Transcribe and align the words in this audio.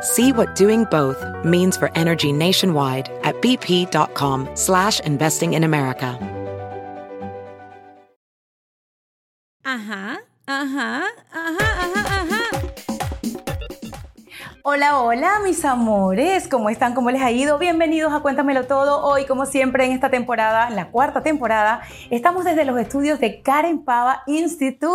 See 0.00 0.32
what 0.32 0.54
doing 0.54 0.84
both 0.84 1.24
means 1.44 1.76
for 1.76 1.90
energy 1.94 2.32
nationwide 2.32 3.10
at 3.24 3.34
bp.com 3.36 4.48
slash 4.54 5.00
investing 5.00 5.54
in 5.54 5.64
America. 5.64 6.18
Ajá, 9.64 10.18
ajá, 10.46 11.02
ajá, 11.30 11.66
ajá, 11.84 12.00
ajá. 12.06 12.17
Hola, 14.70 15.00
hola, 15.00 15.40
mis 15.42 15.64
amores, 15.64 16.46
¿cómo 16.46 16.68
están? 16.68 16.92
¿Cómo 16.92 17.10
les 17.10 17.22
ha 17.22 17.30
ido? 17.30 17.56
Bienvenidos 17.56 18.12
a 18.12 18.20
Cuéntamelo 18.20 18.66
Todo. 18.66 19.02
Hoy, 19.02 19.24
como 19.24 19.46
siempre, 19.46 19.86
en 19.86 19.92
esta 19.92 20.10
temporada, 20.10 20.68
en 20.68 20.76
la 20.76 20.90
cuarta 20.90 21.22
temporada, 21.22 21.80
estamos 22.10 22.44
desde 22.44 22.66
los 22.66 22.78
estudios 22.78 23.18
de 23.18 23.40
Karen 23.40 23.82
Pava 23.82 24.24
Institute 24.26 24.92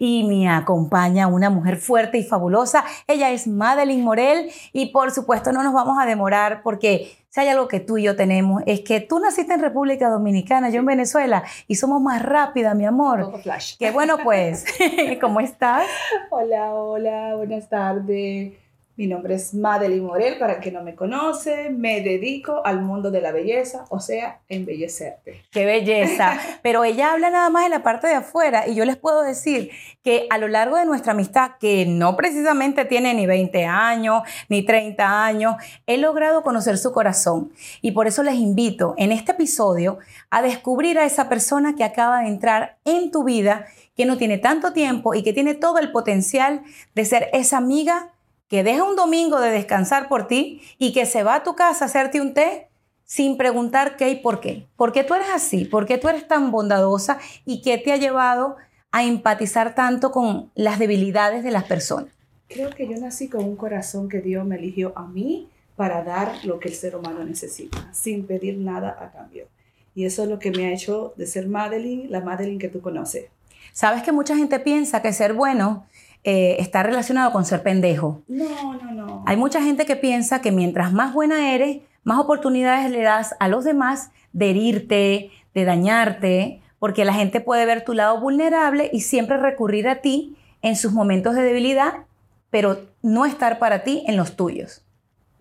y 0.00 0.24
me 0.24 0.48
acompaña 0.48 1.28
una 1.28 1.48
mujer 1.48 1.76
fuerte 1.76 2.18
y 2.18 2.24
fabulosa. 2.24 2.84
Ella 3.06 3.30
es 3.30 3.46
Madeline 3.46 4.02
Morel 4.02 4.50
y, 4.72 4.86
por 4.86 5.12
supuesto, 5.12 5.52
no 5.52 5.62
nos 5.62 5.74
vamos 5.74 5.96
a 6.00 6.06
demorar 6.06 6.64
porque 6.64 7.16
si 7.28 7.38
hay 7.38 7.46
algo 7.46 7.68
que 7.68 7.78
tú 7.78 7.98
y 7.98 8.02
yo 8.02 8.16
tenemos 8.16 8.64
es 8.66 8.80
que 8.80 8.98
tú 8.98 9.20
naciste 9.20 9.54
en 9.54 9.60
República 9.60 10.08
Dominicana, 10.08 10.70
yo 10.70 10.80
en 10.80 10.86
Venezuela 10.86 11.44
y 11.68 11.76
somos 11.76 12.02
más 12.02 12.20
rápida, 12.20 12.74
mi 12.74 12.84
amor. 12.84 13.26
Poco 13.26 13.38
flash. 13.38 13.76
Qué 13.78 13.92
bueno, 13.92 14.18
pues. 14.24 14.64
¿Cómo 15.20 15.38
estás? 15.38 15.86
Hola, 16.30 16.74
hola, 16.74 17.36
buenas 17.36 17.68
tardes. 17.68 18.63
Mi 18.96 19.08
nombre 19.08 19.34
es 19.34 19.54
Madeline 19.54 20.06
Morel, 20.06 20.38
para 20.38 20.52
el 20.52 20.60
que 20.60 20.70
no 20.70 20.80
me 20.84 20.94
conoce, 20.94 21.68
me 21.70 22.00
dedico 22.00 22.64
al 22.64 22.80
mundo 22.80 23.10
de 23.10 23.20
la 23.20 23.32
belleza, 23.32 23.86
o 23.88 23.98
sea, 23.98 24.38
embellecerte. 24.48 25.42
Qué 25.50 25.64
belleza. 25.66 26.38
Pero 26.62 26.84
ella 26.84 27.12
habla 27.12 27.30
nada 27.30 27.50
más 27.50 27.64
en 27.64 27.72
la 27.72 27.82
parte 27.82 28.06
de 28.06 28.14
afuera 28.14 28.68
y 28.68 28.76
yo 28.76 28.84
les 28.84 28.96
puedo 28.96 29.22
decir 29.22 29.70
que 30.04 30.28
a 30.30 30.38
lo 30.38 30.46
largo 30.46 30.76
de 30.76 30.84
nuestra 30.84 31.10
amistad, 31.10 31.52
que 31.58 31.86
no 31.86 32.16
precisamente 32.16 32.84
tiene 32.84 33.14
ni 33.14 33.26
20 33.26 33.64
años, 33.64 34.22
ni 34.48 34.64
30 34.64 35.24
años, 35.24 35.56
he 35.88 35.98
logrado 35.98 36.44
conocer 36.44 36.78
su 36.78 36.92
corazón. 36.92 37.50
Y 37.82 37.90
por 37.90 38.06
eso 38.06 38.22
les 38.22 38.36
invito 38.36 38.94
en 38.96 39.10
este 39.10 39.32
episodio 39.32 39.98
a 40.30 40.40
descubrir 40.40 41.00
a 41.00 41.04
esa 41.04 41.28
persona 41.28 41.74
que 41.74 41.82
acaba 41.82 42.20
de 42.20 42.28
entrar 42.28 42.76
en 42.84 43.10
tu 43.10 43.24
vida, 43.24 43.66
que 43.96 44.06
no 44.06 44.18
tiene 44.18 44.38
tanto 44.38 44.72
tiempo 44.72 45.14
y 45.14 45.24
que 45.24 45.32
tiene 45.32 45.54
todo 45.54 45.78
el 45.78 45.90
potencial 45.90 46.62
de 46.94 47.04
ser 47.04 47.28
esa 47.32 47.56
amiga 47.56 48.12
que 48.54 48.62
deja 48.62 48.84
un 48.84 48.94
domingo 48.94 49.40
de 49.40 49.50
descansar 49.50 50.06
por 50.06 50.28
ti 50.28 50.62
y 50.78 50.92
que 50.92 51.06
se 51.06 51.24
va 51.24 51.34
a 51.34 51.42
tu 51.42 51.56
casa 51.56 51.84
a 51.84 51.88
hacerte 51.88 52.20
un 52.20 52.34
té 52.34 52.68
sin 53.04 53.36
preguntar 53.36 53.96
qué 53.96 54.10
y 54.10 54.14
por 54.14 54.38
qué. 54.38 54.68
¿Por 54.76 54.92
qué 54.92 55.02
tú 55.02 55.14
eres 55.14 55.26
así? 55.34 55.64
¿Por 55.64 55.86
qué 55.86 55.98
tú 55.98 56.08
eres 56.08 56.28
tan 56.28 56.52
bondadosa? 56.52 57.18
¿Y 57.44 57.62
qué 57.62 57.78
te 57.78 57.90
ha 57.90 57.96
llevado 57.96 58.54
a 58.92 59.02
empatizar 59.02 59.74
tanto 59.74 60.12
con 60.12 60.52
las 60.54 60.78
debilidades 60.78 61.42
de 61.42 61.50
las 61.50 61.64
personas? 61.64 62.12
Creo 62.46 62.70
que 62.70 62.86
yo 62.86 62.96
nací 62.96 63.28
con 63.28 63.42
un 63.42 63.56
corazón 63.56 64.08
que 64.08 64.20
Dios 64.20 64.46
me 64.46 64.54
eligió 64.54 64.92
a 64.94 65.04
mí 65.04 65.48
para 65.74 66.04
dar 66.04 66.44
lo 66.44 66.60
que 66.60 66.68
el 66.68 66.76
ser 66.76 66.94
humano 66.94 67.24
necesita, 67.24 67.92
sin 67.92 68.24
pedir 68.24 68.58
nada 68.58 68.96
a 69.00 69.10
cambio. 69.10 69.48
Y 69.96 70.04
eso 70.04 70.22
es 70.22 70.28
lo 70.28 70.38
que 70.38 70.52
me 70.52 70.66
ha 70.66 70.72
hecho 70.72 71.12
de 71.16 71.26
ser 71.26 71.48
Madeline, 71.48 72.08
la 72.08 72.20
Madeline 72.20 72.60
que 72.60 72.68
tú 72.68 72.80
conoces. 72.80 73.24
Sabes 73.72 74.04
que 74.04 74.12
mucha 74.12 74.36
gente 74.36 74.60
piensa 74.60 75.02
que 75.02 75.12
ser 75.12 75.32
bueno 75.32 75.88
eh, 76.24 76.56
está 76.58 76.82
relacionado 76.82 77.32
con 77.32 77.44
ser 77.44 77.62
pendejo. 77.62 78.22
No, 78.28 78.74
no, 78.74 78.92
no. 78.92 79.24
Hay 79.26 79.36
mucha 79.36 79.62
gente 79.62 79.84
que 79.84 79.94
piensa 79.94 80.40
que 80.40 80.52
mientras 80.52 80.92
más 80.92 81.12
buena 81.12 81.54
eres, 81.54 81.82
más 82.02 82.18
oportunidades 82.18 82.90
le 82.90 83.02
das 83.02 83.34
a 83.40 83.48
los 83.48 83.64
demás 83.64 84.10
de 84.32 84.50
herirte, 84.50 85.30
de 85.54 85.64
dañarte, 85.64 86.62
porque 86.78 87.04
la 87.04 87.12
gente 87.12 87.40
puede 87.40 87.66
ver 87.66 87.84
tu 87.84 87.92
lado 87.92 88.20
vulnerable 88.20 88.90
y 88.92 89.02
siempre 89.02 89.36
recurrir 89.36 89.86
a 89.86 90.00
ti 90.00 90.36
en 90.62 90.76
sus 90.76 90.92
momentos 90.92 91.34
de 91.34 91.42
debilidad, 91.42 92.06
pero 92.50 92.86
no 93.02 93.26
estar 93.26 93.58
para 93.58 93.84
ti 93.84 94.02
en 94.06 94.16
los 94.16 94.34
tuyos. 94.34 94.82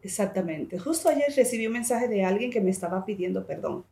Exactamente. 0.02 0.80
Justo 0.80 1.08
ayer 1.08 1.34
recibí 1.36 1.66
un 1.66 1.74
mensaje 1.74 2.10
de 2.10 2.26
alguien 2.26 2.52
que 2.52 2.60
me 2.60 2.72
estaba 2.72 3.06
pidiendo 3.06 3.46
perdón. 3.46 3.86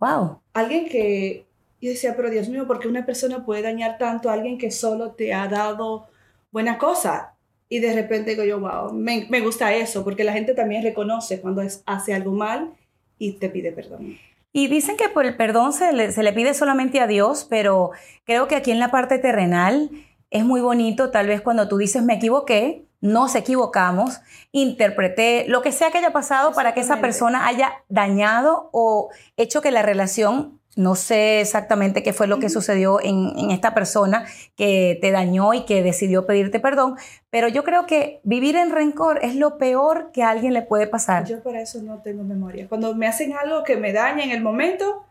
Wow. 0.00 0.40
Alguien 0.52 0.88
que 0.88 1.46
yo 1.82 1.90
decía, 1.90 2.14
pero 2.16 2.30
Dios 2.30 2.48
mío, 2.48 2.66
¿por 2.66 2.78
qué 2.78 2.86
una 2.86 3.04
persona 3.04 3.44
puede 3.44 3.62
dañar 3.62 3.98
tanto 3.98 4.30
a 4.30 4.34
alguien 4.34 4.56
que 4.56 4.70
solo 4.70 5.10
te 5.10 5.34
ha 5.34 5.48
dado 5.48 6.06
buena 6.52 6.78
cosa? 6.78 7.34
Y 7.68 7.80
de 7.80 7.92
repente 7.92 8.30
digo 8.30 8.44
yo, 8.44 8.60
wow, 8.60 8.92
me, 8.92 9.26
me 9.28 9.40
gusta 9.40 9.74
eso, 9.74 10.04
porque 10.04 10.22
la 10.22 10.32
gente 10.32 10.54
también 10.54 10.84
reconoce 10.84 11.40
cuando 11.40 11.60
es, 11.60 11.82
hace 11.84 12.14
algo 12.14 12.30
mal 12.30 12.72
y 13.18 13.32
te 13.32 13.48
pide 13.48 13.72
perdón. 13.72 14.16
Y 14.52 14.68
dicen 14.68 14.96
que 14.96 15.08
por 15.08 15.26
el 15.26 15.36
perdón 15.36 15.72
se 15.72 15.92
le, 15.92 16.12
se 16.12 16.22
le 16.22 16.32
pide 16.32 16.54
solamente 16.54 17.00
a 17.00 17.08
Dios, 17.08 17.46
pero 17.50 17.90
creo 18.24 18.46
que 18.46 18.54
aquí 18.54 18.70
en 18.70 18.78
la 18.78 18.92
parte 18.92 19.18
terrenal 19.18 19.90
es 20.30 20.44
muy 20.44 20.60
bonito, 20.60 21.10
tal 21.10 21.26
vez 21.26 21.40
cuando 21.40 21.66
tú 21.66 21.78
dices 21.78 22.02
me 22.02 22.14
equivoqué, 22.14 22.86
nos 23.00 23.34
equivocamos, 23.34 24.20
interpreté 24.52 25.46
lo 25.48 25.62
que 25.62 25.72
sea 25.72 25.90
que 25.90 25.98
haya 25.98 26.12
pasado 26.12 26.52
para 26.52 26.74
que 26.74 26.80
esa 26.80 27.00
persona 27.00 27.48
haya 27.48 27.82
dañado 27.88 28.70
o 28.72 29.10
hecho 29.36 29.60
que 29.60 29.72
la 29.72 29.82
relación 29.82 30.60
no 30.76 30.94
sé 30.94 31.40
exactamente 31.40 32.02
qué 32.02 32.12
fue 32.12 32.26
lo 32.26 32.38
que 32.38 32.48
sucedió 32.48 33.00
en, 33.00 33.32
en, 33.36 33.50
esta 33.50 33.74
persona 33.74 34.24
que 34.56 34.98
te 35.00 35.10
dañó 35.10 35.52
y 35.52 35.64
que 35.64 35.82
decidió 35.82 36.24
pedirte 36.26 36.60
perdón, 36.60 36.96
pero 37.30 37.48
yo 37.48 37.62
creo 37.62 37.86
que 37.86 38.20
vivir 38.24 38.56
en 38.56 38.70
rencor 38.70 39.18
es 39.22 39.36
lo 39.36 39.58
peor 39.58 40.10
que 40.12 40.22
a 40.22 40.30
alguien 40.30 40.54
le 40.54 40.62
puede 40.62 40.86
pasar. 40.86 41.26
Yo 41.26 41.42
para 41.42 41.60
eso 41.60 41.82
no 41.82 42.00
tengo 42.00 42.24
memoria. 42.24 42.68
Cuando 42.68 42.94
me 42.94 43.06
hacen 43.06 43.34
algo 43.34 43.64
que 43.64 43.76
me 43.76 43.92
daña 43.92 44.24
en 44.24 44.30
el 44.30 44.42
momento, 44.42 45.06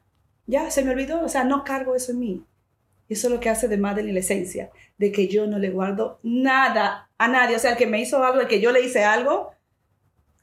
ya 0.47 0.71
se 0.71 0.83
me 0.83 0.91
olvidó, 0.91 1.23
o 1.23 1.29
sea, 1.29 1.43
no 1.43 1.63
cargo 1.63 1.95
eso 1.95 2.11
en 2.11 2.19
mí. 2.19 2.45
Eso 3.07 3.27
es 3.27 3.33
lo 3.33 3.39
que 3.39 3.49
hace 3.49 3.67
de 3.67 3.77
Madeline 3.77 4.13
la 4.13 4.21
esencia, 4.21 4.71
de 4.97 5.11
que 5.11 5.27
yo 5.27 5.45
no 5.45 5.59
le 5.59 5.69
guardo 5.69 6.19
nada 6.23 7.09
a 7.17 7.27
nadie. 7.27 7.57
O 7.57 7.59
sea, 7.59 7.71
el 7.71 7.77
que 7.77 7.85
me 7.85 7.99
hizo 7.99 8.23
algo, 8.23 8.39
el 8.39 8.47
que 8.47 8.61
yo 8.61 8.71
le 8.71 8.81
hice 8.81 9.03
algo, 9.03 9.51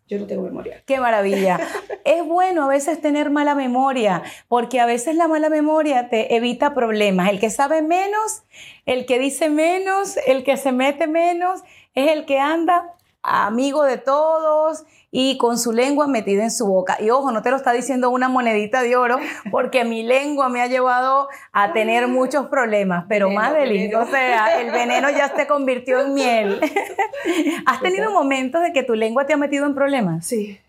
yo 0.08 0.19
no 0.19 0.26
tengo 0.26 0.42
memoria. 0.42 0.82
Qué 0.86 0.98
maravilla. 0.98 1.60
es 2.04 2.24
bueno 2.24 2.64
a 2.64 2.69
veces 2.69 3.00
tener 3.00 3.30
mala 3.30 3.54
memoria, 3.54 4.22
porque 4.48 4.80
a 4.80 4.86
veces 4.86 5.14
la 5.14 5.28
mala 5.28 5.50
memoria 5.50 6.08
te 6.08 6.34
evita 6.34 6.74
problemas. 6.74 7.28
El 7.28 7.38
que 7.38 7.50
sabe 7.50 7.82
menos, 7.82 8.42
el 8.86 9.06
que 9.06 9.18
dice 9.18 9.50
menos, 9.50 10.16
el 10.26 10.44
que 10.44 10.56
se 10.56 10.72
mete 10.72 11.06
menos, 11.06 11.62
es 11.94 12.10
el 12.10 12.24
que 12.24 12.41
anda 12.41 12.94
amigo 13.22 13.84
de 13.84 13.98
todos 13.98 14.84
y 15.10 15.38
con 15.38 15.58
su 15.58 15.72
lengua 15.72 16.06
metida 16.06 16.42
en 16.42 16.50
su 16.50 16.66
boca. 16.66 16.98
Y 17.00 17.10
ojo, 17.10 17.32
no 17.32 17.42
te 17.42 17.50
lo 17.50 17.56
está 17.56 17.72
diciendo 17.72 18.10
una 18.10 18.28
monedita 18.28 18.82
de 18.82 18.96
oro, 18.96 19.19
porque 19.50 19.84
mi 19.84 20.02
lengua 20.02 20.48
me 20.48 20.60
ha 20.60 20.66
llevado 20.66 21.28
a 21.53 21.72
tener 21.72 22.09
muchos 22.09 22.47
problemas. 22.48 23.06
Pero 23.09 23.28
Veneno, 23.28 23.42
Madeline, 23.42 23.88
veneno. 23.88 24.03
o 24.03 24.06
sea, 24.06 24.60
el 24.60 24.71
veneno 24.71 25.10
ya 25.10 25.34
se 25.34 25.47
convirtió 25.47 26.00
en 26.00 26.15
miel. 26.15 26.60
¿Has 27.66 27.80
tenido 27.80 28.10
momentos 28.10 28.62
de 28.62 28.72
que 28.72 28.83
tu 28.83 28.94
lengua 28.94 29.27
te 29.27 29.33
ha 29.33 29.36
metido 29.36 29.66
en 29.66 29.74
problemas? 29.74 30.27
Sí, 30.27 30.60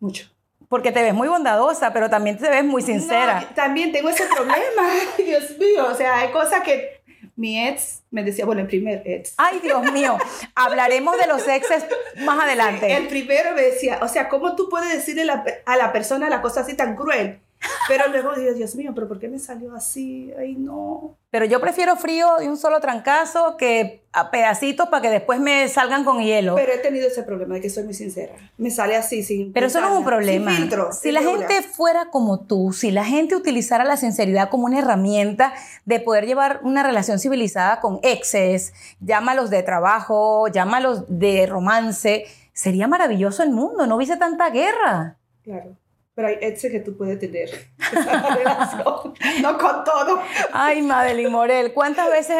mucho. 0.00 0.28
Porque 0.68 0.92
te 0.92 1.02
ves 1.02 1.14
muy 1.14 1.28
bondadosa, 1.28 1.94
pero 1.94 2.10
también 2.10 2.36
te 2.36 2.48
ves 2.50 2.62
muy 2.62 2.82
sincera. 2.82 3.40
No, 3.40 3.54
también 3.54 3.90
tengo 3.90 4.10
ese 4.10 4.26
problema. 4.26 4.90
Dios 5.18 5.58
mío, 5.58 5.86
o 5.90 5.94
sea, 5.94 6.18
hay 6.18 6.30
cosas 6.30 6.60
que 6.62 6.97
mi 7.36 7.66
ex 7.68 8.02
me 8.10 8.22
decía, 8.24 8.44
bueno, 8.46 8.60
el 8.62 8.66
primer 8.66 9.02
ex. 9.06 9.34
Ay, 9.36 9.60
Dios 9.62 9.92
mío, 9.92 10.16
hablaremos 10.54 11.16
de 11.18 11.26
los 11.26 11.46
exes 11.48 11.84
más 12.24 12.36
El 12.36 12.44
adelante. 12.60 13.06
primero 13.08 13.52
me 13.54 13.62
decía, 13.62 13.98
o 14.02 14.08
sea, 14.08 14.28
¿cómo 14.28 14.56
tú 14.56 14.68
puedes 14.68 14.92
decirle 14.92 15.24
la- 15.24 15.44
a 15.66 15.76
la 15.76 15.92
persona 15.92 16.28
la 16.28 16.40
cosa 16.42 16.60
así 16.60 16.74
tan 16.74 16.96
cruel? 16.96 17.40
Pero 17.88 18.08
luego 18.08 18.34
digo, 18.34 18.52
Dios 18.52 18.74
mío, 18.74 18.92
pero 18.94 19.08
¿por 19.08 19.18
qué 19.18 19.28
me 19.28 19.38
salió 19.38 19.74
así? 19.74 20.32
Ay, 20.38 20.54
no. 20.54 21.16
Pero 21.30 21.44
yo 21.44 21.60
prefiero 21.60 21.96
frío 21.96 22.36
de 22.38 22.48
un 22.48 22.56
solo 22.56 22.80
trancazo 22.80 23.56
que 23.56 24.02
a 24.12 24.30
pedacitos 24.30 24.88
para 24.88 25.02
que 25.02 25.10
después 25.10 25.40
me 25.40 25.68
salgan 25.68 26.04
con 26.04 26.22
hielo. 26.22 26.54
Pero 26.54 26.72
he 26.72 26.78
tenido 26.78 27.06
ese 27.06 27.22
problema 27.22 27.54
de 27.54 27.60
que 27.60 27.70
soy 27.70 27.84
muy 27.84 27.94
sincera. 27.94 28.34
Me 28.56 28.70
sale 28.70 28.96
así, 28.96 29.22
sin. 29.22 29.52
Pero 29.52 29.66
eso 29.66 29.80
no 29.80 29.92
es 29.92 29.98
un 29.98 30.04
problema. 30.04 30.50
Sin 30.50 30.60
filtro. 30.62 30.92
si 30.92 31.00
sin 31.00 31.14
la 31.14 31.20
figura. 31.20 31.48
gente 31.48 31.68
fuera 31.68 32.10
como 32.10 32.40
tú, 32.40 32.72
si 32.72 32.90
la 32.90 33.04
gente 33.04 33.34
utilizara 33.36 33.84
la 33.84 33.96
sinceridad 33.96 34.48
como 34.50 34.66
una 34.66 34.78
herramienta 34.78 35.52
de 35.84 36.00
poder 36.00 36.26
llevar 36.26 36.60
una 36.62 36.82
relación 36.82 37.18
civilizada 37.18 37.80
con 37.80 38.00
exes, 38.02 38.72
llámalos 39.00 39.50
de 39.50 39.62
trabajo, 39.62 40.48
llámalos 40.48 41.04
de 41.08 41.46
romance, 41.46 42.26
sería 42.52 42.88
maravilloso 42.88 43.42
el 43.42 43.50
mundo, 43.50 43.86
no 43.86 43.96
hubiese 43.96 44.16
tanta 44.16 44.50
guerra. 44.50 45.16
Claro. 45.42 45.76
Pero 46.18 46.30
hay 46.30 46.38
exes 46.40 46.72
que 46.72 46.80
tú 46.80 46.96
puedes 46.96 47.16
tener. 47.20 47.48
esa 47.92 48.34
relación. 48.34 49.14
no 49.40 49.56
con 49.56 49.84
todo. 49.84 50.20
Ay, 50.52 50.82
Madeline 50.82 51.30
Morel, 51.30 51.72
¿cuántas 51.72 52.10
veces 52.10 52.36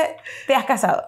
te 0.49 0.55
has 0.57 0.65
casado? 0.65 1.05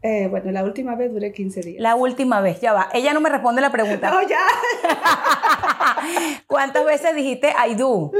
Eh, 0.00 0.26
bueno, 0.30 0.50
la 0.50 0.64
última 0.64 0.94
vez 0.94 1.12
duré 1.12 1.34
15 1.34 1.60
días. 1.60 1.82
La 1.82 1.96
última 1.96 2.40
vez, 2.40 2.62
ya 2.62 2.72
va. 2.72 2.88
Ella 2.94 3.12
no 3.12 3.20
me 3.20 3.28
responde 3.28 3.60
la 3.60 3.70
pregunta. 3.70 4.10
No, 4.10 4.26
ya. 4.26 4.40
¿Cuántas 6.46 6.86
veces 6.86 7.14
dijiste 7.14 7.52
I 7.68 7.74
do? 7.74 8.10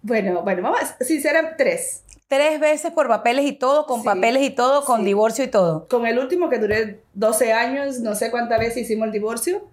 Bueno, 0.00 0.40
bueno, 0.42 0.62
vamos, 0.62 0.80
sincera, 1.00 1.54
tres. 1.58 2.02
Tres 2.28 2.58
veces 2.58 2.92
por 2.92 3.08
papeles 3.08 3.44
y 3.44 3.52
todo, 3.52 3.84
con 3.84 4.00
Sí, 4.00 4.06
papeles 4.06 4.42
y 4.42 4.48
todo, 4.48 4.86
con 4.86 5.00
sí. 5.00 5.04
divorcio 5.04 5.44
y 5.44 5.48
todo. 5.48 5.86
Con 5.88 6.06
el 6.06 6.18
último 6.18 6.48
que 6.48 6.58
duré 6.58 7.02
12 7.12 7.52
años, 7.52 8.00
no 8.00 8.14
sé 8.14 8.30
cuántas 8.30 8.58
veces 8.58 8.78
hicimos 8.78 9.08
el 9.08 9.12
divorcio. 9.12 9.68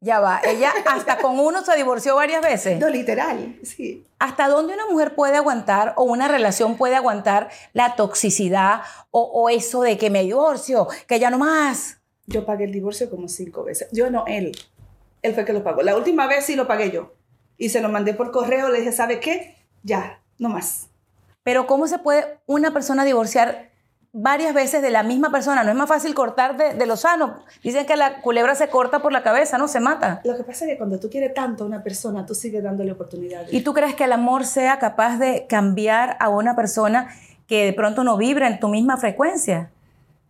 Ya 0.00 0.20
va. 0.20 0.40
Ella 0.44 0.72
hasta 0.86 1.18
con 1.18 1.38
uno 1.38 1.64
se 1.64 1.74
divorció 1.74 2.16
varias 2.16 2.42
veces. 2.42 2.78
No, 2.78 2.88
literal, 2.88 3.58
sí. 3.62 4.04
¿Hasta 4.18 4.48
dónde 4.48 4.74
una 4.74 4.86
mujer 4.86 5.14
puede 5.14 5.36
aguantar 5.36 5.94
o 5.96 6.04
una 6.04 6.28
relación 6.28 6.76
puede 6.76 6.96
aguantar 6.96 7.50
la 7.72 7.96
toxicidad 7.96 8.82
o, 9.10 9.22
o 9.22 9.48
eso 9.48 9.82
de 9.82 9.96
que 9.96 10.10
me 10.10 10.22
divorcio, 10.22 10.88
que 11.06 11.18
ya 11.18 11.30
no 11.30 11.38
más? 11.38 11.98
Yo 12.26 12.44
pagué 12.44 12.64
el 12.64 12.72
divorcio 12.72 13.08
como 13.08 13.28
cinco 13.28 13.64
veces. 13.64 13.88
Yo 13.92 14.10
no, 14.10 14.24
él. 14.26 14.52
Él 15.22 15.32
fue 15.32 15.40
el 15.42 15.46
que 15.46 15.52
lo 15.52 15.64
pagó. 15.64 15.82
La 15.82 15.96
última 15.96 16.26
vez 16.26 16.44
sí 16.44 16.56
lo 16.56 16.66
pagué 16.66 16.90
yo. 16.90 17.14
Y 17.56 17.70
se 17.70 17.80
lo 17.80 17.88
mandé 17.88 18.14
por 18.14 18.30
correo. 18.30 18.68
Le 18.68 18.80
dije, 18.80 18.92
¿sabe 18.92 19.20
qué? 19.20 19.56
Ya, 19.82 20.20
no 20.38 20.48
más. 20.48 20.88
Pero 21.42 21.66
¿cómo 21.66 21.86
se 21.86 21.98
puede 21.98 22.38
una 22.46 22.72
persona 22.72 23.04
divorciar 23.04 23.70
varias 24.18 24.54
veces 24.54 24.80
de 24.80 24.90
la 24.90 25.02
misma 25.02 25.30
persona? 25.30 25.62
No 25.62 25.70
es 25.70 25.76
más 25.76 25.88
fácil 25.88 26.14
cortar 26.14 26.56
de, 26.56 26.74
de 26.74 26.86
lo 26.86 26.96
sano. 26.96 27.40
Dicen 27.62 27.84
que 27.84 27.96
la 27.96 28.22
culebra 28.22 28.54
se 28.54 28.68
corta 28.68 29.00
por 29.00 29.12
la 29.12 29.22
cabeza, 29.22 29.58
no 29.58 29.68
se 29.68 29.78
mata. 29.78 30.20
Lo 30.24 30.36
que 30.36 30.42
pasa 30.42 30.64
es 30.64 30.72
que 30.72 30.78
cuando 30.78 30.98
tú 30.98 31.10
quieres 31.10 31.34
tanto 31.34 31.64
a 31.64 31.66
una 31.66 31.82
persona, 31.82 32.24
tú 32.24 32.34
sigues 32.34 32.62
dándole 32.62 32.92
oportunidades. 32.92 33.52
¿Y 33.52 33.60
tú 33.60 33.74
crees 33.74 33.94
que 33.94 34.04
el 34.04 34.12
amor 34.12 34.44
sea 34.44 34.78
capaz 34.78 35.18
de 35.18 35.46
cambiar 35.46 36.16
a 36.18 36.30
una 36.30 36.56
persona 36.56 37.08
que 37.46 37.66
de 37.66 37.72
pronto 37.74 38.04
no 38.04 38.16
vibra 38.16 38.48
en 38.48 38.58
tu 38.58 38.68
misma 38.68 38.96
frecuencia? 38.96 39.70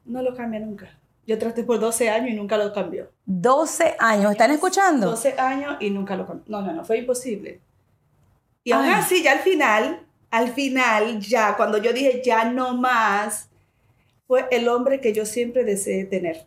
No 0.05 0.21
lo 0.23 0.35
cambia 0.35 0.61
nunca. 0.61 0.88
Yo 1.27 1.38
traté 1.38 1.65
por 1.65 1.81
12 1.81 2.11
años 2.11 2.31
y 2.31 2.35
nunca 2.35 2.56
lo 2.56 2.73
cambió. 2.73 3.11
12 3.27 3.97
años, 3.99 4.33
¿están 4.33 4.50
escuchando? 4.50 5.11
12 5.11 5.35
años 5.38 5.77
y 5.81 5.91
nunca 5.91 6.17
lo 6.17 6.27
cambió. 6.27 6.44
No, 6.49 6.62
no, 6.62 6.73
no, 6.73 6.85
fue 6.85 6.99
imposible. 6.99 7.61
Y 8.62 8.73
aún 8.73 8.87
así, 8.87 9.23
ya 9.23 9.33
al 9.33 9.41
final, 9.41 10.00
al 10.31 10.49
final, 10.49 11.21
ya, 11.21 11.56
cuando 11.56 11.79
yo 11.79 11.93
dije 11.93 12.21
ya 12.25 12.44
no 12.44 12.77
más, 12.77 13.49
fue 14.26 14.46
el 14.50 14.69
hombre 14.69 15.00
que 15.00 15.12
yo 15.12 15.26
siempre 15.26 15.64
deseé 15.64 16.05
tener. 16.05 16.44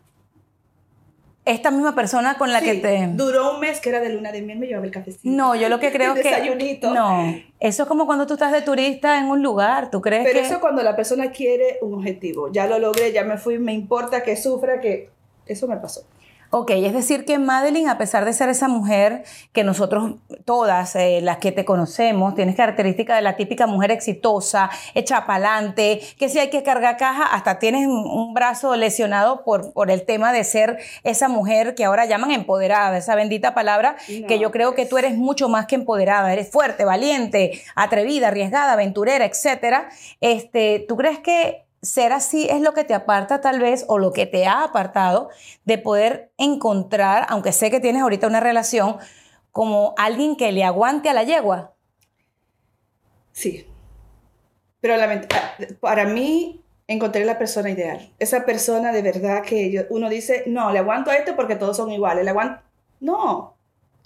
Esta 1.45 1.71
misma 1.71 1.95
persona 1.95 2.37
con 2.37 2.51
la 2.51 2.61
que 2.61 2.75
te... 2.75 3.07
Duró 3.13 3.55
un 3.55 3.59
mes 3.59 3.79
que 3.79 3.89
era 3.89 4.01
de 4.01 4.09
luna 4.09 4.31
de 4.31 4.41
miel, 4.41 4.59
me 4.59 4.67
llevaba 4.67 4.85
el 4.85 4.91
cafecito. 4.91 5.21
No, 5.23 5.55
yo 5.55 5.69
lo 5.69 5.79
que 5.79 5.91
creo 5.91 6.13
es 6.13 6.21
que... 6.21 6.29
Desayunito. 6.29 6.93
No, 6.93 7.33
eso 7.59 7.83
es 7.83 7.89
como 7.89 8.05
cuando 8.05 8.27
tú 8.27 8.33
estás 8.33 8.51
de 8.51 8.61
turista 8.61 9.17
en 9.19 9.25
un 9.25 9.41
lugar, 9.41 9.89
¿tú 9.89 10.01
crees 10.01 10.25
Pero 10.25 10.41
que...? 10.41 10.45
eso 10.45 10.59
cuando 10.59 10.83
la 10.83 10.95
persona 10.95 11.31
quiere 11.31 11.79
un 11.81 11.95
objetivo. 11.95 12.51
Ya 12.51 12.67
lo 12.67 12.77
logré, 12.77 13.11
ya 13.13 13.23
me 13.23 13.37
fui, 13.37 13.57
me 13.57 13.73
importa 13.73 14.21
que 14.21 14.35
sufra, 14.35 14.79
que 14.79 15.09
eso 15.47 15.67
me 15.67 15.77
pasó. 15.77 16.03
Ok, 16.51 16.71
es 16.71 16.93
decir 16.93 17.25
que 17.25 17.37
Madeline, 17.37 17.89
a 17.89 17.99
pesar 17.99 18.25
de 18.25 18.33
ser 18.33 18.49
esa 18.49 18.67
mujer 18.67 19.23
que 19.53 19.63
nosotros, 19.63 20.15
todas 20.45 20.95
eh, 20.95 21.19
las 21.21 21.37
que 21.37 21.51
te 21.51 21.63
conocemos, 21.63 22.33
tienes 22.33 22.55
características 22.55 23.17
de 23.17 23.21
la 23.21 23.35
típica 23.35 23.67
mujer 23.67 23.91
exitosa, 23.91 24.71
hecha 24.95 25.27
pa'lante, 25.27 26.01
que 26.17 26.27
si 26.27 26.39
hay 26.39 26.49
que 26.49 26.63
cargar 26.63 26.97
caja, 26.97 27.23
hasta 27.23 27.59
tienes 27.59 27.85
un, 27.85 27.93
un 27.93 28.33
brazo 28.33 28.75
lesionado 28.75 29.43
por, 29.43 29.73
por 29.73 29.91
el 29.91 30.05
tema 30.05 30.33
de 30.33 30.43
ser 30.43 30.79
esa 31.03 31.27
mujer 31.27 31.75
que 31.75 31.85
ahora 31.85 32.05
llaman 32.05 32.31
empoderada, 32.31 32.97
esa 32.97 33.13
bendita 33.13 33.53
palabra, 33.53 33.97
No, 34.07 34.25
que 34.25 34.39
yo 34.39 34.49
creo 34.49 34.73
que 34.73 34.87
tú 34.87 34.97
eres 34.97 35.15
mucho 35.15 35.49
más 35.49 35.67
que 35.67 35.75
empoderada, 35.75 36.33
eres 36.33 36.49
fuerte, 36.49 36.83
valiente, 36.83 37.61
atrevida, 37.75 38.29
arriesgada, 38.29 38.73
aventurera, 38.73 39.25
etcétera. 39.25 39.89
Este, 40.19 40.83
¿Tú 40.87 40.97
crees 40.97 41.19
que 41.19 41.68
ser 41.81 42.11
así 42.13 42.47
es 42.49 42.61
lo 42.61 42.73
que 42.73 42.83
te 42.83 42.93
aparta 42.93 43.41
tal 43.41 43.59
vez 43.59 43.85
o 43.87 43.97
lo 43.97 44.11
que 44.11 44.25
te 44.25 44.45
ha 44.45 44.63
apartado 44.63 45.29
de 45.65 45.77
poder 45.77 46.31
encontrar, 46.37 47.25
aunque 47.29 47.51
sé 47.51 47.71
que 47.71 47.79
tienes 47.79 48.01
ahorita 48.01 48.27
una 48.27 48.39
relación, 48.39 48.97
como 49.51 49.93
alguien 49.97 50.35
que 50.35 50.51
le 50.51 50.63
aguante 50.63 51.09
a 51.09 51.13
la 51.13 51.23
yegua? 51.23 51.73
Sí. 53.31 53.65
Pero 54.81 54.95
ah, 54.95 55.21
para 55.79 56.05
mí 56.05 56.63
encontré 56.87 57.25
la 57.25 57.37
persona 57.37 57.69
ideal. 57.69 58.11
Esa 58.19 58.45
persona 58.45 58.91
de 58.91 59.01
verdad 59.01 59.43
que 59.43 59.71
yo- 59.71 59.83
uno 59.89 60.09
dice, 60.09 60.43
no, 60.47 60.71
le 60.71 60.79
aguanto 60.79 61.11
a 61.11 61.15
este 61.15 61.33
porque 61.33 61.55
todos 61.55 61.77
son 61.77 61.91
iguales. 61.91 62.23
Le 62.23 62.31
aguanto... 62.31 62.61
No. 62.99 63.55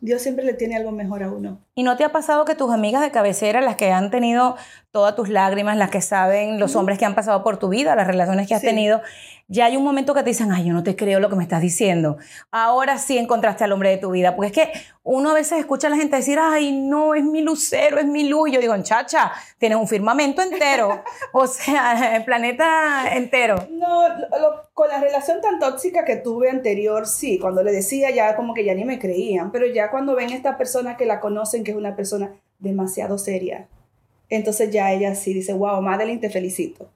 Dios 0.01 0.21
siempre 0.21 0.43
le 0.43 0.53
tiene 0.53 0.75
algo 0.75 0.91
mejor 0.91 1.23
a 1.23 1.31
uno. 1.31 1.59
¿Y 1.75 1.83
no 1.83 1.97
te 1.97 2.03
ha 2.03 2.11
pasado 2.11 2.45
que 2.45 2.53
tus 2.55 2.71
amigas 2.71 3.01
de 3.01 3.09
cabecera, 3.11 3.59
las 3.61 3.75
que 3.75 3.91
han 3.91 4.11
tenido 4.11 4.55
todas 4.91 5.15
tus 5.15 5.27
lágrimas, 5.29 5.75
las 5.75 5.89
que 5.89 6.01
saben, 6.01 6.59
los 6.59 6.75
hombres 6.75 6.99
que 6.99 7.05
han 7.05 7.15
pasado 7.15 7.43
por 7.43 7.57
tu 7.57 7.69
vida, 7.69 7.95
las 7.95 8.05
relaciones 8.05 8.47
que 8.47 8.53
has 8.53 8.61
Sí. 8.61 8.67
tenido, 8.67 9.01
ya 9.47 9.65
hay 9.65 9.75
un 9.75 9.83
momento 9.83 10.13
que 10.13 10.21
te 10.21 10.29
dicen, 10.29 10.51
ay, 10.51 10.65
yo 10.65 10.73
no 10.73 10.83
te 10.83 10.95
creo 10.95 11.19
lo 11.19 11.29
que 11.29 11.35
me 11.35 11.41
estás 11.43 11.61
diciendo. 11.61 12.17
Ahora 12.51 12.99
sí 12.99 13.17
encontraste 13.17 13.63
al 13.63 13.71
hombre 13.71 13.89
de 13.89 13.97
tu 13.97 14.11
vida. 14.11 14.35
Porque 14.35 14.47
es 14.47 14.53
que 14.53 14.71
uno 15.01 15.31
a 15.31 15.33
veces 15.33 15.57
escucha 15.59 15.87
a 15.87 15.89
la 15.89 15.95
gente 15.97 16.15
decir, 16.15 16.37
ay, 16.39 16.71
no, 16.79 17.15
es 17.15 17.23
mi 17.23 17.41
lucero, 17.41 17.97
es 17.97 18.05
mi 18.05 18.29
luz. 18.29 18.49
Y 18.49 18.53
yo 18.53 18.61
digo, 18.61 18.75
chacha, 18.83 19.31
tienes 19.57 19.79
un 19.79 19.87
firmamento 19.87 20.43
entero. 20.43 21.03
o 21.33 21.47
sea, 21.47 22.15
el 22.15 22.23
planeta 22.23 23.15
entero. 23.15 23.55
No, 23.71 24.07
lo- 24.09 24.39
lo- 24.39 24.63
con 24.75 24.89
la 24.89 24.99
relación 24.99 25.41
tan 25.41 25.59
tóxica 25.59 26.05
que 26.05 26.15
tuve 26.17 26.49
anterior, 26.51 27.07
sí, 27.07 27.37
cuando 27.39 27.63
le 27.63 27.71
decía 27.71 28.11
ya 28.11 28.35
como 28.35 28.53
que 28.53 28.63
ya 28.63 28.73
ni 28.75 28.85
me 28.85 28.97
creían, 28.99 29.51
pero 29.51 29.65
ya 29.67 29.89
cuando 29.91 30.15
ven 30.15 30.31
esta 30.31 30.57
persona 30.57 30.97
que 30.97 31.05
la 31.05 31.19
conocen, 31.19 31.62
que 31.63 31.71
es 31.71 31.77
una 31.77 31.95
persona 31.95 32.33
demasiado 32.59 33.17
seria, 33.17 33.67
entonces 34.29 34.71
ya 34.71 34.91
ella 34.91 35.15
sí 35.15 35.33
dice, 35.33 35.53
wow, 35.53 35.81
Madeline, 35.81 36.19
te 36.19 36.29
felicito. 36.29 36.89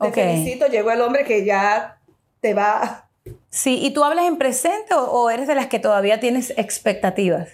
Te 0.00 0.08
Ok. 0.08 0.14
felicito, 0.14 0.66
llegó 0.68 0.90
el 0.92 1.00
hombre 1.00 1.24
que 1.24 1.44
ya 1.44 1.98
te 2.40 2.54
va... 2.54 3.08
Sí, 3.50 3.78
¿y 3.82 3.90
tú 3.92 4.04
hablas 4.04 4.26
en 4.26 4.38
presente 4.38 4.94
o, 4.94 5.02
o 5.04 5.28
eres 5.30 5.46
de 5.48 5.54
las 5.54 5.66
que 5.66 5.78
todavía 5.78 6.20
tienes 6.20 6.50
expectativas? 6.56 7.48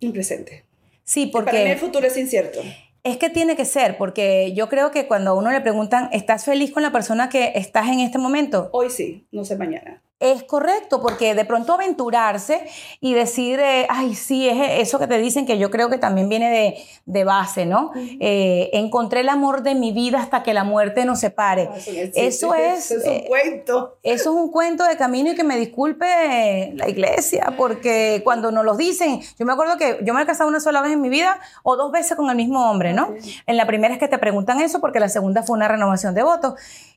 en 0.00 0.12
presente. 0.12 0.64
Sí, 1.04 1.26
Para 1.26 1.50
mí 1.52 1.58
el 1.58 1.64
porque 1.66 1.76
futuro 1.78 2.06
es 2.06 2.16
incierto. 2.16 2.60
es 3.02 3.16
que 3.16 3.30
tiene 3.30 3.56
que 3.56 3.64
ser, 3.64 3.96
porque 3.96 4.52
yo 4.54 4.68
creo 4.68 4.90
que 4.90 5.06
cuando 5.08 5.30
a 5.30 5.34
uno 5.34 5.50
le 5.50 5.60
preguntan, 5.60 6.08
¿estás 6.12 6.44
feliz 6.44 6.70
con 6.72 6.82
la 6.82 6.92
persona 6.92 7.28
que 7.28 7.52
estás 7.54 7.88
en 7.88 8.00
este 8.00 8.18
momento? 8.18 8.68
Hoy 8.72 8.90
sí, 8.90 9.26
no 9.32 9.44
sé 9.44 9.56
mañana. 9.56 10.02
Es 10.20 10.42
correcto, 10.42 11.00
porque 11.00 11.36
de 11.36 11.44
pronto 11.44 11.74
aventurarse 11.74 12.66
y 13.00 13.14
decir, 13.14 13.60
eh, 13.60 13.86
ay, 13.88 14.16
sí, 14.16 14.48
es 14.48 14.80
eso 14.80 14.98
que 14.98 15.06
te 15.06 15.16
dicen 15.18 15.46
que 15.46 15.58
yo 15.58 15.70
creo 15.70 15.88
que 15.90 15.98
también 15.98 16.28
viene 16.28 16.50
de, 16.50 16.84
de 17.06 17.22
base, 17.22 17.66
¿no? 17.66 17.92
Eh, 17.94 18.70
encontré 18.72 19.20
el 19.20 19.28
amor 19.28 19.62
de 19.62 19.76
mi 19.76 19.92
vida 19.92 20.18
hasta 20.18 20.42
que 20.42 20.54
la 20.54 20.64
muerte 20.64 21.04
nos 21.04 21.20
separe. 21.20 21.68
Ah, 21.72 21.76
eso 21.76 22.52
es, 22.52 22.90
Eso 22.90 23.00
es 23.00 23.06
un 23.06 23.12
eh, 23.12 23.24
cuento. 23.28 23.98
Eso 24.02 24.30
es 24.30 24.36
un 24.42 24.50
cuento 24.50 24.82
de 24.82 24.96
camino 24.96 25.30
y 25.30 25.36
que 25.36 25.44
me 25.44 25.56
disculpe 25.56 26.72
la 26.74 26.88
iglesia, 26.88 27.54
porque 27.56 28.20
cuando 28.24 28.50
nos 28.50 28.64
los 28.64 28.76
dicen, 28.76 29.20
yo 29.38 29.46
me 29.46 29.52
acuerdo 29.52 29.76
que 29.76 30.00
yo 30.02 30.14
me 30.14 30.22
he 30.22 30.26
casado 30.26 30.48
una 30.48 30.58
sola 30.58 30.80
vez 30.80 30.94
en 30.94 31.00
mi 31.00 31.10
vida 31.10 31.38
o 31.62 31.76
dos 31.76 31.92
veces 31.92 32.16
con 32.16 32.28
el 32.28 32.34
mismo 32.34 32.68
hombre, 32.68 32.92
¿no? 32.92 33.14
En 33.46 33.56
la 33.56 33.68
primera 33.68 33.94
es 33.94 34.00
que 34.00 34.08
te 34.08 34.18
preguntan 34.18 34.60
eso 34.60 34.80
porque 34.80 34.98
la 34.98 35.08
segunda 35.08 35.44
fue 35.44 35.56
una 35.56 35.68
renovación 35.68 36.12
de 36.16 36.24
votos. 36.24 36.54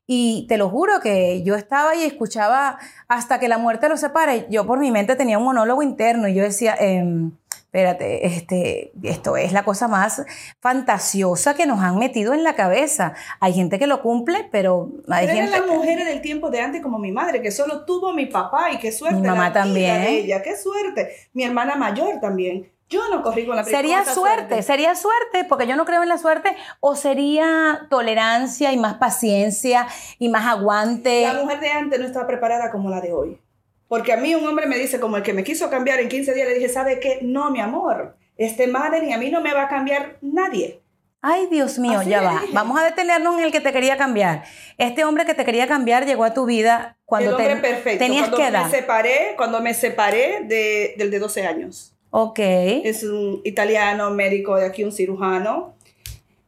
Y 0.07 0.45
te 0.47 0.57
lo 0.57 0.69
juro 0.69 0.99
que 0.99 1.43
yo 1.43 1.55
estaba 1.55 1.95
y 1.95 2.03
escuchaba 2.03 2.79
hasta 3.07 3.39
que 3.39 3.47
la 3.47 3.57
muerte 3.57 3.87
los 3.87 3.99
separe. 3.99 4.47
Yo 4.49 4.65
por 4.65 4.79
mi 4.79 4.91
mente 4.91 5.15
tenía 5.15 5.37
un 5.37 5.45
monólogo 5.45 5.83
interno 5.83 6.27
y 6.27 6.33
yo 6.33 6.43
decía, 6.43 6.75
em, 6.79 7.31
espérate, 7.71 8.25
este, 8.25 8.91
esto 9.03 9.37
es 9.37 9.53
la 9.53 9.63
cosa 9.63 9.87
más 9.87 10.25
fantasiosa 10.59 11.53
que 11.53 11.65
nos 11.65 11.79
han 11.79 11.97
metido 11.97 12.33
en 12.33 12.43
la 12.43 12.53
cabeza. 12.53 13.13
Hay 13.39 13.53
gente 13.53 13.79
que 13.79 13.87
lo 13.87 14.01
cumple, 14.01 14.49
pero 14.51 14.89
hay 15.07 15.25
Pero 15.25 15.37
gente 15.37 15.55
eran 15.55 15.67
las 15.67 15.77
mujeres 15.77 16.05
del 16.05 16.19
tiempo 16.19 16.49
de 16.49 16.59
antes 16.59 16.81
como 16.81 16.99
mi 16.99 17.13
madre, 17.13 17.41
que 17.41 17.49
solo 17.49 17.85
tuvo 17.85 18.13
mi 18.13 18.25
papá 18.25 18.71
y 18.73 18.77
qué 18.77 18.91
suerte. 18.91 19.21
Mi 19.21 19.25
mamá 19.25 19.47
la 19.47 19.53
también. 19.53 20.01
de 20.01 20.17
ella, 20.17 20.41
qué 20.41 20.57
suerte. 20.57 21.15
Mi 21.31 21.45
hermana 21.45 21.75
mayor 21.75 22.19
también. 22.19 22.69
Yo 22.91 23.09
no 23.09 23.23
corrí 23.23 23.47
con 23.47 23.55
la 23.55 23.63
Sería 23.63 23.99
con 23.99 24.03
esa 24.03 24.13
suerte, 24.13 24.61
sería 24.61 24.93
suerte, 24.95 25.45
porque 25.49 25.65
yo 25.65 25.75
no 25.75 25.85
creo 25.85 26.03
en 26.03 26.09
la 26.09 26.17
suerte, 26.19 26.55
o 26.81 26.95
sería 26.95 27.87
tolerancia 27.89 28.71
y 28.73 28.77
más 28.77 28.95
paciencia 28.95 29.87
y 30.19 30.29
más 30.29 30.45
aguante. 30.45 31.23
La 31.23 31.33
mujer 31.41 31.59
de 31.61 31.71
antes 31.71 31.99
no 31.99 32.05
estaba 32.05 32.27
preparada 32.27 32.69
como 32.69 32.89
la 32.89 33.01
de 33.01 33.13
hoy. 33.13 33.39
Porque 33.87 34.13
a 34.13 34.17
mí 34.17 34.35
un 34.35 34.47
hombre 34.47 34.67
me 34.67 34.77
dice, 34.77 34.99
como 34.99 35.17
el 35.17 35.23
que 35.23 35.33
me 35.33 35.43
quiso 35.43 35.69
cambiar 35.69 35.99
en 35.99 36.09
15 36.09 36.33
días, 36.33 36.47
le 36.47 36.53
dije, 36.55 36.69
¿sabe 36.69 36.99
qué? 36.99 37.19
No, 37.21 37.49
mi 37.49 37.59
amor. 37.61 38.15
este 38.37 38.67
Madeline, 38.67 39.13
a 39.13 39.17
mí 39.17 39.29
no 39.29 39.41
me 39.41 39.53
va 39.53 39.63
a 39.63 39.67
cambiar 39.69 40.17
nadie. 40.21 40.81
Ay, 41.21 41.47
Dios 41.51 41.77
mío, 41.77 41.99
Así 41.99 42.09
ya 42.09 42.21
va. 42.21 42.39
dije. 42.41 42.53
Vamos 42.53 42.79
a 42.79 42.83
detenernos 42.83 43.37
en 43.37 43.43
el 43.45 43.51
que 43.51 43.59
te 43.61 43.71
quería 43.71 43.95
cambiar. 43.95 44.43
Este 44.77 45.05
hombre 45.05 45.25
que 45.25 45.33
te 45.35 45.45
quería 45.45 45.67
cambiar 45.67 46.05
llegó 46.05 46.23
a 46.23 46.33
tu 46.33 46.45
vida 46.45 46.97
cuando 47.05 47.29
el 47.29 47.35
hombre 47.35 47.55
te- 47.55 47.61
perfecto. 47.75 47.99
tenías 47.99 48.23
cuando 48.29 48.37
que 48.37 48.47
edad. 48.47 48.65
me 48.65 48.71
separé, 48.71 49.33
cuando 49.37 49.61
me 49.61 49.73
separé 49.75 50.41
de, 50.45 50.95
del 50.97 51.11
de 51.11 51.19
12 51.19 51.45
años. 51.45 51.90
Ok. 52.11 52.39
Es 52.39 53.03
un 53.03 53.41
italiano, 53.43 54.11
médico 54.11 54.55
de 54.57 54.65
aquí, 54.65 54.83
un 54.83 54.91
cirujano. 54.91 55.75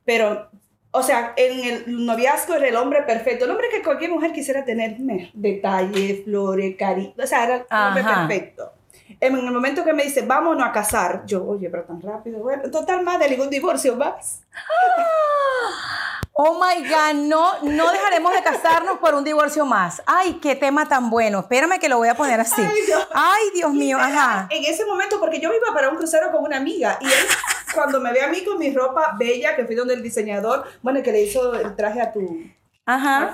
Pero, 0.05 0.49
o 0.91 1.01
sea, 1.01 1.33
en 1.37 1.59
el 1.63 2.05
noviazgo 2.05 2.55
era 2.55 2.67
el 2.67 2.75
hombre 2.75 3.03
perfecto. 3.03 3.45
El 3.45 3.51
hombre 3.51 3.67
que 3.73 3.81
cualquier 3.81 4.11
mujer 4.11 4.33
quisiera 4.33 4.63
tener. 4.63 4.97
Detalles, 5.33 6.25
flores, 6.25 6.75
cariño. 6.77 7.13
O 7.17 7.25
sea, 7.25 7.45
era 7.45 7.55
el 7.55 7.87
hombre 7.87 8.03
perfecto. 8.03 8.73
En 9.19 9.35
el 9.35 9.51
momento 9.51 9.83
que 9.85 9.93
me 9.93 10.03
dice, 10.03 10.23
vámonos 10.23 10.67
a 10.67 10.71
casar, 10.71 11.23
yo, 11.25 11.45
oye, 11.47 11.69
pero 11.69 11.83
tan 11.83 12.01
rápido. 12.01 12.39
Bueno, 12.39 12.69
total, 12.69 13.03
madre, 13.03 13.29
ningún 13.29 13.49
divorcio 13.49 13.95
más. 13.95 14.41
Oh 16.35 16.55
my 16.55 16.87
God, 16.87 17.13
no, 17.13 17.61
no 17.61 17.91
dejaremos 17.91 18.33
de 18.33 18.41
casarnos 18.41 18.97
por 18.97 19.13
un 19.13 19.23
divorcio 19.23 19.65
más. 19.65 20.01
Ay, 20.07 20.39
qué 20.41 20.55
tema 20.55 20.87
tan 20.87 21.11
bueno. 21.11 21.41
Espérame 21.41 21.79
que 21.79 21.87
lo 21.87 21.97
voy 21.97 22.07
a 22.07 22.15
poner 22.15 22.39
así. 22.39 22.59
Ay, 22.59 22.81
Dios. 22.87 23.07
Ay, 23.13 23.43
Dios 23.53 23.71
mío, 23.71 23.99
ajá. 23.99 24.47
En 24.49 24.65
ese 24.65 24.83
momento, 24.85 25.19
porque 25.19 25.39
yo 25.39 25.53
iba 25.53 25.71
para 25.75 25.89
un 25.89 25.95
crucero 25.95 26.31
con 26.31 26.43
una 26.43 26.57
amiga 26.57 26.97
y 27.01 27.05
él, 27.05 27.27
cuando 27.75 27.99
me 27.99 28.11
ve 28.11 28.23
a 28.23 28.29
mí 28.29 28.43
con 28.43 28.57
mi 28.57 28.73
ropa 28.73 29.15
bella, 29.15 29.55
que 29.55 29.65
fui 29.65 29.75
donde 29.75 29.93
el 29.93 30.01
diseñador, 30.01 30.65
bueno, 30.81 31.03
que 31.03 31.11
le 31.11 31.21
hizo 31.21 31.53
el 31.53 31.75
traje 31.75 32.01
a 32.01 32.11
tu... 32.11 32.41
Ajá. 32.87 33.31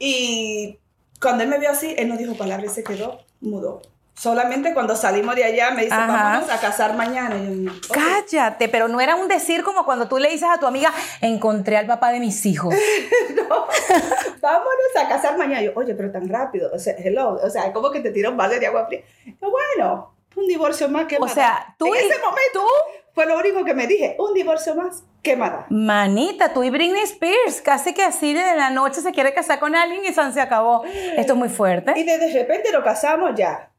Y 0.00 0.76
cuando 1.20 1.44
él 1.44 1.48
me 1.48 1.58
vio 1.58 1.70
así, 1.70 1.94
él 1.96 2.08
no 2.08 2.16
dijo 2.16 2.36
palabra 2.36 2.66
y 2.66 2.68
se 2.68 2.82
quedó 2.82 3.20
mudo. 3.40 3.82
Solamente 4.18 4.74
cuando 4.74 4.96
salimos 4.96 5.36
de 5.36 5.44
allá 5.44 5.70
me 5.70 5.82
dice, 5.84 5.94
Ajá. 5.94 6.06
vámonos 6.08 6.50
a 6.50 6.58
casar 6.60 6.94
mañana. 6.94 7.36
Y 7.36 7.64
yo, 7.64 7.70
"Ok". 7.70 7.96
Cállate, 7.96 8.68
pero 8.68 8.88
no 8.88 9.00
era 9.00 9.14
un 9.14 9.28
decir 9.28 9.62
como 9.62 9.84
cuando 9.84 10.08
tú 10.08 10.18
le 10.18 10.28
dices 10.28 10.48
a 10.52 10.58
tu 10.58 10.66
amiga, 10.66 10.92
encontré 11.20 11.76
al 11.76 11.86
papá 11.86 12.10
de 12.10 12.18
mis 12.20 12.44
hijos. 12.46 12.74
vámonos 14.40 14.96
a 15.00 15.08
casar 15.08 15.36
mañana. 15.38 15.62
Yo, 15.62 15.72
oye, 15.74 15.94
pero 15.94 16.10
tan 16.10 16.28
rápido. 16.28 16.70
O 16.74 16.78
sea, 16.78 16.94
hello. 16.98 17.38
O 17.42 17.50
sea, 17.50 17.66
es 17.66 17.72
como 17.72 17.90
que 17.90 18.00
te 18.00 18.10
tira 18.10 18.30
un 18.30 18.36
balde 18.36 18.58
de 18.58 18.66
agua 18.66 18.86
fría. 18.86 19.02
Yo, 19.24 19.50
bueno, 19.50 20.14
un 20.36 20.46
divorcio 20.46 20.88
más 20.88 21.06
que 21.06 21.16
O 21.20 21.28
sea, 21.28 21.74
tú 21.78 21.86
En 21.86 21.94
y- 21.94 21.98
ese 21.98 22.18
momento 22.20 22.66
fue 23.14 23.26
lo 23.26 23.38
único 23.38 23.64
que 23.64 23.74
me 23.74 23.86
dije. 23.86 24.16
Un 24.18 24.34
divorcio 24.34 24.74
más, 24.74 25.02
¿qué 25.22 25.36
más 25.36 25.50
da? 25.52 25.66
Manita, 25.70 26.52
tú 26.52 26.62
y 26.62 26.70
Britney 26.70 27.02
Spears, 27.02 27.60
casi 27.62 27.92
que 27.94 28.02
así 28.04 28.32
de 28.34 28.54
la 28.56 28.70
noche 28.70 29.00
se 29.00 29.12
quiere 29.12 29.34
casar 29.34 29.58
con 29.58 29.74
alguien 29.74 30.04
y 30.04 30.12
San 30.12 30.32
se 30.32 30.40
acabó. 30.40 30.84
Esto 30.84 31.32
es 31.32 31.38
muy 31.38 31.48
Y 31.48 31.52
fuerte. 31.52 31.92
de, 31.92 32.18
de 32.18 32.32
repente 32.32 32.70
nos 32.72 32.84
casamos 32.84 33.32
ya. 33.36 33.70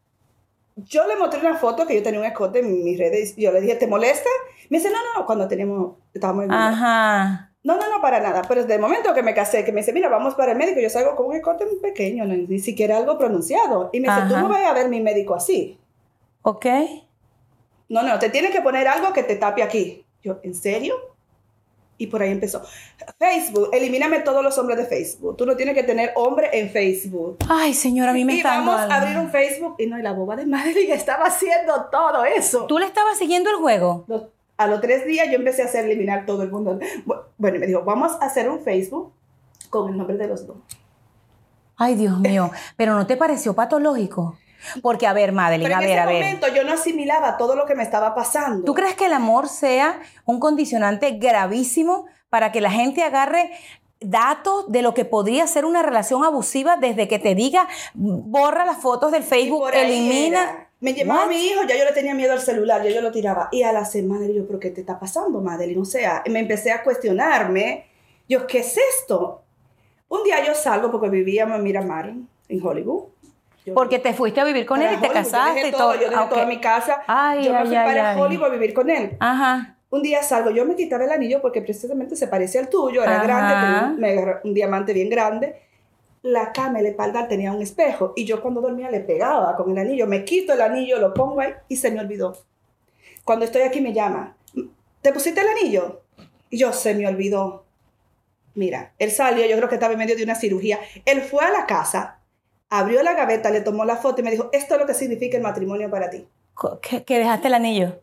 Yo 0.85 1.07
le 1.07 1.15
mostré 1.15 1.39
una 1.39 1.57
foto 1.57 1.85
que 1.85 1.95
yo 1.95 2.03
tenía 2.03 2.19
un 2.19 2.25
escote 2.25 2.59
en 2.59 2.83
mis 2.83 2.97
redes. 2.97 3.37
y 3.37 3.43
Yo 3.43 3.51
le 3.51 3.61
dije, 3.61 3.75
¿te 3.75 3.87
molesta? 3.87 4.29
Me 4.69 4.77
dice, 4.77 4.89
no, 4.89 4.97
no, 4.97 5.19
no, 5.19 5.25
cuando 5.25 5.47
teníamos, 5.47 5.95
estábamos 6.13 6.45
en 6.45 6.51
Ajá. 6.51 7.51
No, 7.63 7.77
no, 7.77 7.89
no, 7.89 8.01
para 8.01 8.19
nada. 8.19 8.41
Pero 8.47 8.61
desde 8.61 8.75
el 8.75 8.81
momento 8.81 9.13
que 9.13 9.23
me 9.23 9.33
casé, 9.33 9.65
que 9.65 9.71
me 9.71 9.81
dice, 9.81 9.93
mira, 9.93 10.09
vamos 10.09 10.35
para 10.35 10.53
el 10.53 10.57
médico, 10.57 10.79
yo 10.79 10.89
salgo 10.89 11.15
con 11.15 11.27
un 11.27 11.35
escote 11.35 11.65
muy 11.65 11.77
pequeño, 11.77 12.25
no, 12.25 12.33
ni 12.35 12.59
siquiera 12.59 12.97
algo 12.97 13.17
pronunciado. 13.17 13.89
Y 13.91 13.99
me 13.99 14.07
dice, 14.07 14.21
tú 14.27 14.35
Ajá. 14.35 14.41
no 14.41 14.49
vas 14.49 14.65
a 14.65 14.73
ver 14.73 14.89
mi 14.89 15.01
médico 15.01 15.35
así. 15.35 15.77
Ok. 16.43 16.65
No, 17.89 18.03
no, 18.03 18.19
te 18.19 18.29
tienes 18.29 18.51
que 18.51 18.61
poner 18.61 18.87
algo 18.87 19.11
que 19.11 19.23
te 19.23 19.35
tape 19.35 19.63
aquí. 19.63 20.05
Yo, 20.23 20.39
¿en 20.43 20.53
serio? 20.53 20.95
Y 21.99 22.07
por 22.07 22.23
ahí 22.23 22.31
empezó. 22.31 22.63
Facebook, 23.19 23.69
elimíname 23.73 24.21
todos 24.21 24.41
los 24.43 24.57
hombres 24.57 24.77
de 24.79 24.85
Facebook. 24.85 25.35
Tú 25.37 25.45
no 25.45 25.55
tienes 25.55 25.75
que 25.75 25.83
tener 25.83 26.13
hombre 26.15 26.49
en 26.53 26.69
Facebook. 26.71 27.37
Ay, 27.47 27.73
señora, 27.75 28.11
a 28.11 28.13
mí 28.13 28.23
me 28.25 28.33
Y 28.33 28.37
está 28.37 28.57
vamos 28.57 28.79
a 28.79 28.95
abrir 29.01 29.17
un 29.17 29.29
Facebook. 29.29 29.75
Y 29.77 29.85
no, 29.85 29.99
y 29.99 30.01
la 30.01 30.13
boba 30.13 30.35
de 30.37 30.45
Madeline 30.45 30.93
estaba 30.93 31.25
haciendo 31.25 31.87
todo 31.91 32.23
eso. 32.25 32.65
¿Tú 32.67 32.79
le 32.79 32.85
estabas 32.87 33.17
siguiendo 33.19 33.49
el 33.51 33.57
juego? 33.57 34.05
Los- 34.07 34.23
a 34.57 34.67
los 34.67 34.81
tres 34.81 35.05
días 35.05 35.27
yo 35.29 35.35
empecé 35.35 35.61
a 35.61 35.65
hacer 35.65 35.85
eliminar 35.85 36.25
todo 36.25 36.41
el 36.43 36.51
mundo. 36.51 36.79
Bu- 37.05 37.21
Bueno, 37.37 37.57
y 37.57 37.59
me 37.59 37.67
dijo, 37.67 37.83
vamos 37.83 38.13
a 38.21 38.25
hacer 38.25 38.49
un 38.49 38.61
Facebook 38.61 39.13
con 39.69 39.89
el 39.91 39.97
nombre 39.97 40.17
de 40.17 40.27
los 40.27 40.47
dos. 40.47 40.57
Ay, 41.77 41.95
Dios 41.95 42.19
mío. 42.19 42.49
Pero 42.75 42.93
¿no 42.95 43.05
te 43.07 43.15
pareció 43.17 43.53
patológico? 43.53 44.37
Porque, 44.81 45.07
a 45.07 45.13
ver, 45.13 45.31
Madeline, 45.31 45.71
a 45.71 45.75
en 45.75 45.79
ver, 45.79 45.89
ese 45.89 45.99
a 45.99 46.05
ver. 46.05 46.15
momento 46.23 46.47
yo 46.53 46.63
no 46.63 46.73
asimilaba 46.73 47.37
todo 47.37 47.55
lo 47.55 47.65
que 47.65 47.75
me 47.75 47.83
estaba 47.83 48.13
pasando. 48.15 48.65
¿Tú 48.65 48.73
crees 48.73 48.95
que 48.95 49.05
el 49.05 49.13
amor 49.13 49.47
sea 49.47 49.99
un 50.25 50.39
condicionante 50.39 51.11
gravísimo 51.11 52.05
para 52.29 52.51
que 52.51 52.61
la 52.61 52.71
gente 52.71 53.03
agarre 53.03 53.51
datos 54.01 54.71
de 54.71 54.81
lo 54.81 54.93
que 54.93 55.03
podría 55.05 55.45
ser 55.47 55.65
una 55.65 55.81
relación 55.83 56.23
abusiva 56.23 56.77
desde 56.77 57.07
que 57.07 57.19
te 57.19 57.35
diga, 57.35 57.67
borra 57.93 58.65
las 58.65 58.77
fotos 58.77 59.11
del 59.11 59.23
Facebook, 59.23 59.69
elimina? 59.73 60.43
era. 60.43 60.65
Me 60.81 60.93
llamaba 60.93 61.23
What? 61.23 61.29
mi 61.29 61.35
hijo, 61.45 61.63
ya 61.67 61.75
yo 61.77 61.83
le 61.83 61.91
tenía 61.91 62.13
miedo 62.13 62.31
al 62.31 62.39
celular, 62.39 62.81
ya 62.81 62.91
yo 62.91 63.01
lo 63.01 63.11
tiraba. 63.11 63.49
Y 63.51 63.63
a 63.63 63.73
la 63.73 63.83
semana 63.83 64.25
yo, 64.27 64.47
¿pero 64.47 64.59
qué 64.61 64.69
te 64.69 64.79
está 64.79 64.97
pasando, 64.97 65.41
Madeline? 65.41 65.81
O 65.81 65.83
sea, 65.85 66.23
me 66.29 66.39
empecé 66.39 66.71
a 66.71 66.83
cuestionarme. 66.83 67.85
Yo, 68.29 68.47
¿qué 68.47 68.59
es 68.59 68.77
esto? 69.01 69.41
Un 70.07 70.23
día 70.23 70.45
yo 70.45 70.55
salgo 70.55 70.89
porque 70.89 71.09
vivíamos 71.09 71.57
en 71.57 71.63
Miramar, 71.63 72.13
en 72.47 72.65
Hollywood. 72.65 73.09
Yo- 73.69 73.73
Porque 73.75 73.99
te 73.99 74.13
fuiste 74.13 74.39
a 74.41 74.43
vivir 74.43 74.65
con 74.65 74.81
él 74.81 74.95
y 74.95 75.01
te 75.01 75.09
casaste 75.09 75.67
y 75.67 75.71
todo. 75.71 75.93
todo. 75.93 76.01
Yo 76.01 76.09
dejé 76.09 76.25
toda 76.29 76.45
mi 76.45 76.59
casa. 76.59 77.01
Ay, 77.07 77.45
yo 77.45 77.51
me 77.53 77.57
ay, 77.59 77.67
fui 77.67 77.75
ay, 77.75 77.85
para. 77.87 78.17
Hollywood 78.19 78.45
a 78.45 78.49
vivir 78.49 78.73
con 78.73 78.89
él. 78.89 79.15
Ajá. 79.19 79.75
Un 79.91 80.03
día 80.03 80.21
salgo, 80.21 80.51
yo 80.51 80.65
me 80.65 80.75
quitaba 80.75 81.03
el 81.05 81.11
anillo 81.11 81.41
porque 81.41 81.61
precisamente 81.61 82.15
se 82.15 82.27
parecía 82.27 82.61
al 82.61 82.69
tuyo, 82.69 83.01
era 83.01 83.15
Ajá. 83.15 83.23
grande, 83.23 83.53
tenía 83.97 84.31
un, 84.43 84.43
me 84.45 84.53
diamante 84.53 84.93
bien 84.93 85.09
grande. 85.09 85.61
La 86.21 86.51
cama, 86.51 86.79
el 86.79 86.85
espalda 86.85 87.27
tenía 87.27 87.51
un 87.51 87.61
espejo 87.61 88.13
y 88.15 88.25
yo 88.25 88.41
cuando 88.41 88.61
dormía 88.61 88.91
le 88.91 88.99
pegaba 88.99 89.55
con 89.55 89.71
el 89.71 89.77
anillo. 89.77 90.05
Me 90.05 90.25
quito 90.25 90.53
el 90.53 90.61
anillo, 90.61 90.99
lo 90.99 91.13
pongo 91.13 91.39
ahí 91.39 91.53
y 91.69 91.77
se 91.77 91.89
me 91.91 91.99
olvidó. 92.01 92.37
Cuando 93.23 93.45
estoy 93.45 93.61
aquí 93.63 93.81
me 93.81 93.93
llama, 93.93 94.35
¿te 95.01 95.11
pusiste 95.13 95.39
el 95.41 95.47
anillo? 95.47 96.01
Y 96.51 96.57
yo, 96.57 96.71
se 96.73 96.93
me 96.93 97.07
olvidó. 97.07 97.63
Mira, 98.55 98.91
él 98.99 99.11
salió, 99.11 99.45
yo 99.45 99.55
creo 99.55 99.69
que 99.69 99.75
estaba 99.75 99.93
en 99.93 99.99
medio 99.99 100.15
de 100.17 100.23
una 100.23 100.35
cirugía. 100.35 100.79
Él 101.05 101.21
fue 101.21 101.45
a 101.45 101.51
la 101.51 101.65
casa, 101.65 102.18
abrió 102.69 103.03
la 103.03 103.13
gaveta, 103.13 103.49
le 103.49 103.61
tomó 103.61 103.85
la 103.85 103.97
foto 103.97 104.21
y 104.21 104.23
me 104.23 104.31
dijo, 104.31 104.49
esto 104.53 104.75
es 104.75 104.81
lo 104.81 104.87
que 104.87 104.93
significa 104.93 105.37
el 105.37 105.43
matrimonio 105.43 105.89
para 105.89 106.09
ti. 106.09 106.27
Que, 106.81 107.03
que 107.03 107.17
dejaste 107.17 107.47
el 107.47 107.53
anillo. 107.53 107.99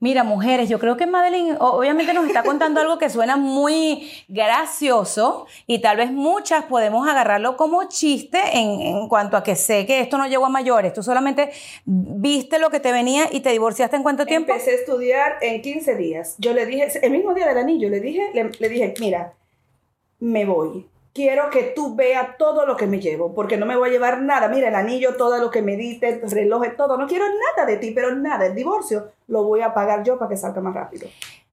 Mira, 0.00 0.22
mujeres, 0.22 0.68
yo 0.68 0.78
creo 0.78 0.96
que 0.96 1.06
Madeline 1.06 1.56
obviamente 1.58 2.14
nos 2.14 2.24
está 2.24 2.44
contando 2.44 2.80
algo 2.80 2.98
que 2.98 3.10
suena 3.10 3.36
muy 3.36 4.08
gracioso 4.28 5.46
y 5.66 5.80
tal 5.80 5.96
vez 5.96 6.12
muchas 6.12 6.66
podemos 6.66 7.08
agarrarlo 7.08 7.56
como 7.56 7.88
chiste 7.88 8.38
en, 8.52 8.80
en 8.80 9.08
cuanto 9.08 9.36
a 9.36 9.42
que 9.42 9.56
sé 9.56 9.86
que 9.86 9.98
esto 9.98 10.16
no 10.16 10.28
llegó 10.28 10.46
a 10.46 10.50
mayores. 10.50 10.92
Tú 10.92 11.02
solamente 11.02 11.50
viste 11.84 12.60
lo 12.60 12.70
que 12.70 12.78
te 12.78 12.92
venía 12.92 13.24
y 13.32 13.40
te 13.40 13.50
divorciaste 13.50 13.96
en 13.96 14.04
cuánto 14.04 14.24
tiempo. 14.24 14.52
Empecé 14.52 14.70
a 14.70 14.74
estudiar 14.74 15.38
en 15.40 15.60
15 15.62 15.96
días. 15.96 16.36
Yo 16.38 16.54
le 16.54 16.64
dije, 16.64 16.88
el 17.02 17.10
mismo 17.10 17.34
día 17.34 17.48
del 17.48 17.58
anillo, 17.58 17.90
le 17.90 17.98
dije, 17.98 18.30
le, 18.34 18.50
le 18.56 18.68
dije, 18.68 18.94
mira, 19.00 19.34
me 20.20 20.44
voy. 20.44 20.86
Quiero 21.18 21.50
que 21.50 21.72
tú 21.74 21.96
veas 21.96 22.38
todo 22.38 22.64
lo 22.64 22.76
que 22.76 22.86
me 22.86 23.00
llevo, 23.00 23.34
porque 23.34 23.56
no 23.56 23.66
me 23.66 23.74
voy 23.74 23.88
a 23.88 23.90
llevar 23.90 24.22
nada. 24.22 24.46
Mira, 24.46 24.68
el 24.68 24.76
anillo, 24.76 25.16
todo 25.16 25.38
lo 25.38 25.50
que 25.50 25.62
me 25.62 25.74
diste, 25.74 26.20
el 26.22 26.30
reloj, 26.30 26.62
todo. 26.76 26.96
No 26.96 27.08
quiero 27.08 27.24
nada 27.26 27.66
de 27.66 27.76
ti, 27.76 27.90
pero 27.90 28.14
nada. 28.14 28.46
El 28.46 28.54
divorcio 28.54 29.10
lo 29.26 29.42
voy 29.42 29.62
a 29.62 29.74
pagar 29.74 30.04
yo 30.04 30.16
para 30.16 30.28
que 30.28 30.36
salga 30.36 30.60
más 30.60 30.74
rápido. 30.74 31.08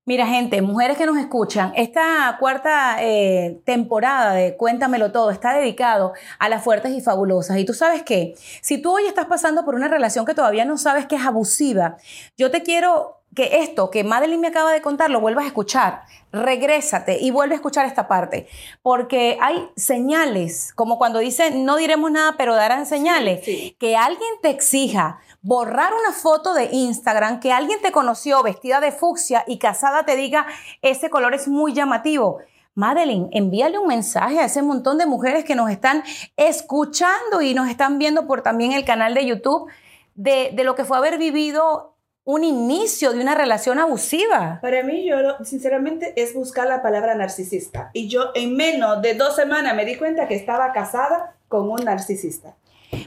Mira, 0.06 0.28
gente, 0.28 0.62
mujeres 0.62 1.00
que 1.00 1.08
nos 1.08 1.18
escuchan, 1.18 1.74
esta 1.76 2.38
cuarta 2.40 2.98
eh, 3.04 3.60
temporada 3.66 4.34
de 4.34 4.56
Cuéntamelo 4.56 5.12
Todo 5.12 5.32
está 5.32 5.56
dedicado 5.56 6.14
a 6.38 6.48
las 6.48 6.64
fuertes 6.64 6.92
y 6.92 7.02
fabulosas. 7.02 7.58
Y 7.58 7.66
tú 7.66 7.74
sabes 7.74 8.04
qué, 8.04 8.36
si 8.62 8.80
tú 8.80 8.94
hoy 8.94 9.08
estás 9.08 9.26
pasando 9.26 9.66
por 9.66 9.74
una 9.74 9.88
relación 9.88 10.28
que 10.28 10.36
todavía 10.36 10.64
no 10.64 10.78
sabes 10.78 11.08
que 11.08 11.16
es 11.16 11.26
abusiva, 11.26 11.98
yo 12.38 12.52
te 12.52 12.62
quiero 12.62 13.16
que 13.36 13.60
esto 13.62 13.92
que 13.92 14.04
Madeline 14.04 14.42
me 14.42 14.48
acaba 14.48 14.72
de 14.72 14.82
contar 14.82 15.10
lo 15.12 15.20
vuelvas 15.20 15.44
a 15.44 15.48
escuchar. 15.48 16.04
Regrésate 16.32 17.20
y 17.20 17.32
vuelve 17.32 17.54
a 17.54 17.58
escuchar 17.58 17.86
esta 17.86 18.08
parte. 18.08 18.48
Porque 18.82 19.38
hay 19.42 19.70
señales, 19.76 20.74
como 20.74 20.98
cuando 20.98 21.20
dice 21.20 21.52
no 21.52 21.76
diremos 21.76 22.12
nada, 22.12 22.36
pero 22.38 22.56
darán 22.56 22.86
señales. 22.86 23.46
sí. 23.46 23.76
Que 23.80 23.96
alguien 23.96 24.30
te 24.42 24.50
exija 24.50 25.20
borrar 25.42 25.94
una 25.94 26.12
foto 26.12 26.54
de 26.56 26.70
Instagram, 26.72 27.40
que 27.40 27.52
alguien 27.52 27.80
te 27.82 27.92
conoció 27.92 28.42
vestida 28.42 28.80
de 28.80 28.92
fucsia 28.92 29.44
y 29.46 29.60
casada 29.60 30.04
te 30.04 30.16
diga 30.16 30.48
ese 30.82 31.10
color 31.12 31.36
es 31.36 31.48
muy 31.48 31.74
llamativo. 31.74 32.40
Madeline, 32.74 33.30
envíale 33.32 33.78
un 33.78 33.88
mensaje 33.88 34.40
a 34.40 34.46
ese 34.46 34.62
montón 34.62 34.98
de 34.98 35.06
mujeres 35.06 35.46
que 35.46 35.56
nos 35.56 35.70
están 35.70 36.04
escuchando 36.36 37.42
y 37.42 37.54
nos 37.54 37.70
están 37.70 38.00
viendo 38.00 38.28
por 38.28 38.42
también 38.42 38.74
el 38.74 38.84
canal 38.84 39.14
de 39.14 39.26
YouTube 39.26 39.70
de, 40.16 40.52
de 40.54 40.64
lo 40.64 40.76
que 40.76 40.84
fue 40.84 40.98
haber 40.98 41.18
vivido 41.18 41.95
un 42.26 42.44
inicio 42.44 43.14
de 43.14 43.20
una 43.22 43.36
relación 43.36 43.78
abusiva. 43.80 44.58
Para 44.62 44.82
mí, 44.84 45.06
yo 45.08 45.18
lo- 45.22 45.46
sinceramente 45.46 46.14
es 46.22 46.34
buscar 46.34 46.68
la 46.68 46.82
palabra 46.82 47.14
narcisista. 47.16 47.92
Y 47.94 48.08
yo 48.10 48.32
en 48.34 48.56
menos 48.58 49.02
de 49.02 49.14
dos 49.14 49.36
semanas 49.36 49.76
me 49.76 49.86
di 49.86 49.96
cuenta 49.96 50.28
que 50.28 50.36
estaba 50.36 50.74
casada 50.74 51.36
con 51.48 51.70
un 51.70 51.84
narcisista. 51.86 52.56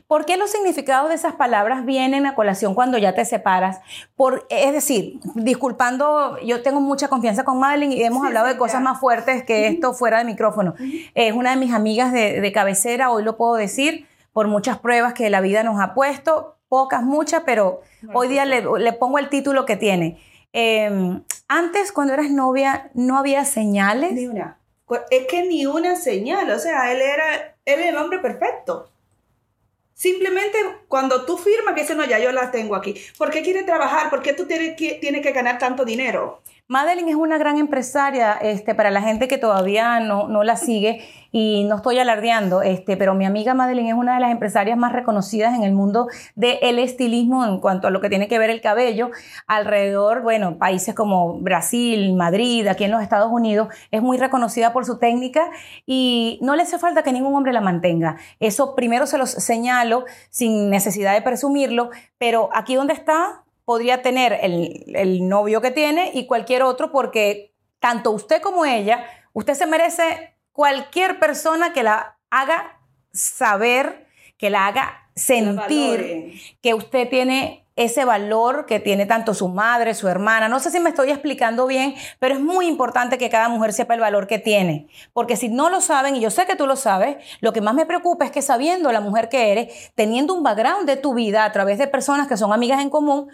¿Por 0.07 0.25
qué 0.25 0.37
los 0.37 0.51
significados 0.51 1.09
de 1.09 1.15
esas 1.17 1.35
palabras 1.35 1.85
vienen 1.85 2.27
a 2.27 2.35
colación 2.35 2.75
cuando 2.75 2.97
ya 2.99 3.15
te 3.15 3.25
separas? 3.25 3.81
Por, 4.17 4.47
es 4.51 4.73
decir, 4.73 5.19
disculpando, 5.35 6.39
yo 6.41 6.63
tengo 6.63 6.81
mucha 6.81 7.09
confianza 7.09 7.45
con 7.45 7.59
Madeline 7.59 7.93
y 7.93 8.03
hemos 8.05 8.21
Sí, 8.23 8.27
hablado 8.29 8.47
sí, 8.47 8.53
de 8.53 8.59
cosas 8.59 8.75
ya. 8.75 8.81
más 8.81 9.01
fuertes 9.01 9.43
que 9.45 9.67
esto 9.67 9.95
fuera 9.95 10.19
de 10.19 10.25
micrófono. 10.25 10.75
Es 11.15 11.33
una 11.33 11.51
de 11.51 11.57
mis 11.57 11.73
amigas 11.73 12.13
de, 12.13 12.41
de 12.41 12.53
cabecera, 12.53 13.11
hoy 13.11 13.23
lo 13.25 13.37
puedo 13.37 13.55
decir, 13.55 14.07
por 14.33 14.47
muchas 14.47 14.79
pruebas 14.79 15.15
que 15.15 15.29
la 15.31 15.41
vida 15.41 15.63
nos 15.63 15.81
ha 15.81 15.95
puesto, 15.95 16.57
pocas, 16.69 17.03
muchas, 17.03 17.43
pero 17.47 17.81
Hoy 18.13 18.29
día 18.29 18.45
le, 18.45 18.93
pongo 18.93 19.19
el 19.19 19.29
título 19.29 19.67
que 19.67 19.77
tiene. 19.77 20.21
Eh, 20.53 21.21
antes, 21.49 21.93
cuando 21.93 22.15
eras 22.15 22.31
novia, 22.31 22.91
no 22.95 23.19
había 23.19 23.45
señales. 23.45 24.13
Ni 24.13 24.27
una. 24.27 24.59
Es 25.11 25.27
que 25.27 25.43
ni 25.43 25.67
una 25.67 25.97
señal. 25.97 26.51
O 26.51 26.59
sea, 26.59 26.93
él 26.93 27.01
era, 27.01 27.57
él 27.65 27.81
era 27.81 27.89
el 27.89 27.97
hombre 27.97 28.19
perfecto. 28.19 28.91
Simplemente 29.95 30.57
cuando 30.87 31.25
tú 31.25 31.37
firmas 31.37 31.75
que 31.75 31.81
dice, 31.81 31.97
no, 31.97 32.05
ya 32.05 32.19
yo 32.19 32.31
la 32.31 32.51
tengo 32.51 32.77
aquí. 32.77 32.95
¿Por 33.17 33.31
qué 33.31 33.43
quiere 33.43 33.65
trabajar? 33.65 34.11
¿Por 34.11 34.23
qué 34.23 34.33
tú 34.33 34.47
tienes 34.47 34.77
que, 34.77 34.95
tienes 34.95 35.23
que 35.23 35.33
ganar 35.33 35.59
tanto 35.59 35.85
dinero? 35.85 36.41
Madeline 36.69 37.09
es 37.09 37.17
una 37.17 37.39
gran 37.39 37.57
empresaria, 37.57 38.35
este, 38.35 38.75
para 38.75 38.91
la 38.91 39.01
gente 39.01 39.27
que 39.27 39.39
todavía 39.39 40.01
no, 40.01 40.29
no 40.29 40.45
la 40.45 40.57
sigue, 40.57 41.01
y 41.33 41.65
no 41.65 41.77
estoy 41.77 41.99
alardeando, 41.99 42.61
este, 42.61 42.97
pero 42.99 43.15
mi 43.15 43.25
amiga 43.25 43.55
Madeline 43.55 43.89
es 43.89 43.95
una 43.95 44.15
de 44.15 44.21
las 44.21 44.31
empresarias 44.31 44.77
más 44.77 44.93
reconocidas 44.93 45.55
en 45.55 45.63
el 45.63 45.73
mundo 45.73 46.09
del 46.35 46.79
estilismo 46.79 47.45
en 47.47 47.61
cuanto 47.61 47.89
a 47.89 47.91
lo 47.91 48.01
que 48.03 48.11
tiene 48.11 48.29
que 48.29 48.39
ver 48.39 48.51
el 48.51 48.61
cabello, 48.61 49.11
alrededor, 49.47 50.23
bueno, 50.23 50.59
países 50.59 50.95
como 50.95 51.41
Brasil, 51.41 52.15
Madrid, 52.15 52.67
aquí 52.67 52.85
en 52.85 52.91
los 52.91 53.03
Estados 53.03 53.31
Unidos, 53.31 53.69
es 53.91 54.03
muy 54.03 54.19
reconocida 54.19 54.73
por 54.75 54.85
su 54.85 54.99
técnica 54.99 55.49
y 55.87 56.39
no 56.43 56.55
le 56.55 56.65
hace 56.65 56.79
falta 56.79 57.03
que 57.03 57.13
ningún 57.13 57.35
hombre 57.35 57.53
la 57.53 57.63
mantenga. 57.63 58.17
Eso 58.41 58.75
primero 58.75 59.07
se 59.07 59.17
los 59.17 59.31
señalo 59.31 60.05
sin 60.31 60.69
necesidad 60.71 61.15
de 61.15 61.23
presumirlo, 61.23 61.91
pero 62.19 62.51
aquí 62.53 62.75
donde 62.75 62.95
está 62.95 63.43
podría 63.69 64.01
tener 64.01 64.39
el, 64.41 64.83
el 64.95 65.29
novio 65.29 65.61
que 65.61 65.71
tiene 65.71 66.13
y 66.15 66.25
cualquier 66.25 66.63
otro 66.63 66.91
porque 66.91 67.53
tanto 67.81 68.13
usted 68.13 68.41
como 68.41 68.65
ella, 68.65 69.05
usted 69.35 69.53
se 69.53 69.67
merece 69.67 70.35
cualquier 70.53 71.19
persona 71.19 71.75
que 71.75 71.83
la 71.83 72.17
haga 72.31 72.81
saber, 73.13 74.07
que 74.39 74.49
la 74.49 74.69
haga 74.69 75.11
sentir 75.15 76.41
que 76.63 76.73
usted 76.73 77.11
tiene 77.11 77.67
ese 77.77 78.07
valor 78.07 78.65
que 78.65 78.81
tiene 78.81 79.05
tanto 79.05 79.35
su 79.35 79.49
madre, 79.49 79.93
su 79.93 80.09
hermana. 80.09 80.49
No 80.49 80.61
sé 80.61 80.71
si 80.71 80.81
me 80.81 80.89
estoy 80.89 81.11
explicando 81.11 81.67
bien, 81.67 81.95
pero 82.19 82.37
es 82.37 82.41
muy 82.41 82.69
importante 82.69 83.19
que 83.19 83.29
cada 83.29 83.51
mujer 83.51 83.75
sepa 83.75 83.93
el 83.93 84.01
valor 84.01 84.27
que 84.27 84.39
tiene. 84.39 84.89
Porque 85.13 85.37
si 85.37 85.51
no 85.51 85.69
lo 85.69 85.83
saben, 85.83 86.17
y 86.17 86.21
yo 86.21 86.31
sé 86.31 86.47
que 86.47 86.57
tú 86.57 86.67
lo 86.67 86.75
sabes, 86.75 87.19
lo 87.41 87.53
que 87.53 87.61
más 87.61 87.75
me 87.75 87.85
preocupa 87.85 88.25
es 88.25 88.31
que 88.31 88.41
sabiendo 88.41 88.91
la 88.93 89.03
mujer 89.03 89.29
que 89.29 89.53
eres, 89.53 89.93
teniendo 89.95 90.33
un 90.33 90.43
background 90.43 90.87
de 90.87 90.97
tu 90.97 91.13
vida 91.13 91.45
a 91.45 91.53
través 91.53 91.77
de 91.77 91.87
personas 91.87 92.29
que 92.29 92.39
son 92.39 92.51
amigas 92.51 92.81
en 92.81 92.89
común, 92.89 93.29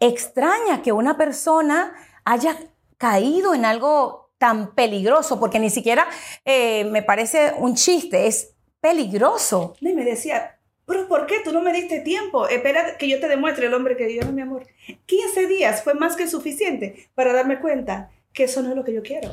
extraña 0.00 0.82
que 0.82 0.92
una 0.92 1.16
persona 1.16 1.92
haya 2.24 2.56
caído 2.98 3.54
en 3.54 3.64
algo 3.64 4.30
tan 4.38 4.74
peligroso, 4.74 5.38
porque 5.38 5.58
ni 5.58 5.70
siquiera 5.70 6.06
eh, 6.44 6.84
me 6.86 7.02
parece 7.02 7.52
un 7.58 7.74
chiste, 7.74 8.26
es 8.26 8.54
peligroso. 8.80 9.74
Y 9.80 9.92
me 9.92 10.04
decía, 10.04 10.58
pero 10.86 11.06
¿por 11.06 11.26
qué 11.26 11.36
tú 11.44 11.52
no 11.52 11.60
me 11.60 11.72
diste 11.72 12.00
tiempo? 12.00 12.48
Espera 12.48 12.96
que 12.98 13.08
yo 13.08 13.20
te 13.20 13.28
demuestre 13.28 13.66
el 13.66 13.74
hombre 13.74 13.96
que 13.96 14.18
no, 14.24 14.32
mi 14.32 14.40
amor. 14.42 14.66
15 15.06 15.46
días 15.46 15.82
fue 15.84 15.94
más 15.94 16.16
que 16.16 16.26
suficiente 16.26 17.08
para 17.14 17.32
darme 17.32 17.60
cuenta 17.60 18.10
que 18.32 18.44
eso 18.44 18.62
no 18.62 18.70
es 18.70 18.76
lo 18.76 18.84
que 18.84 18.94
yo 18.94 19.02
quiero. 19.02 19.30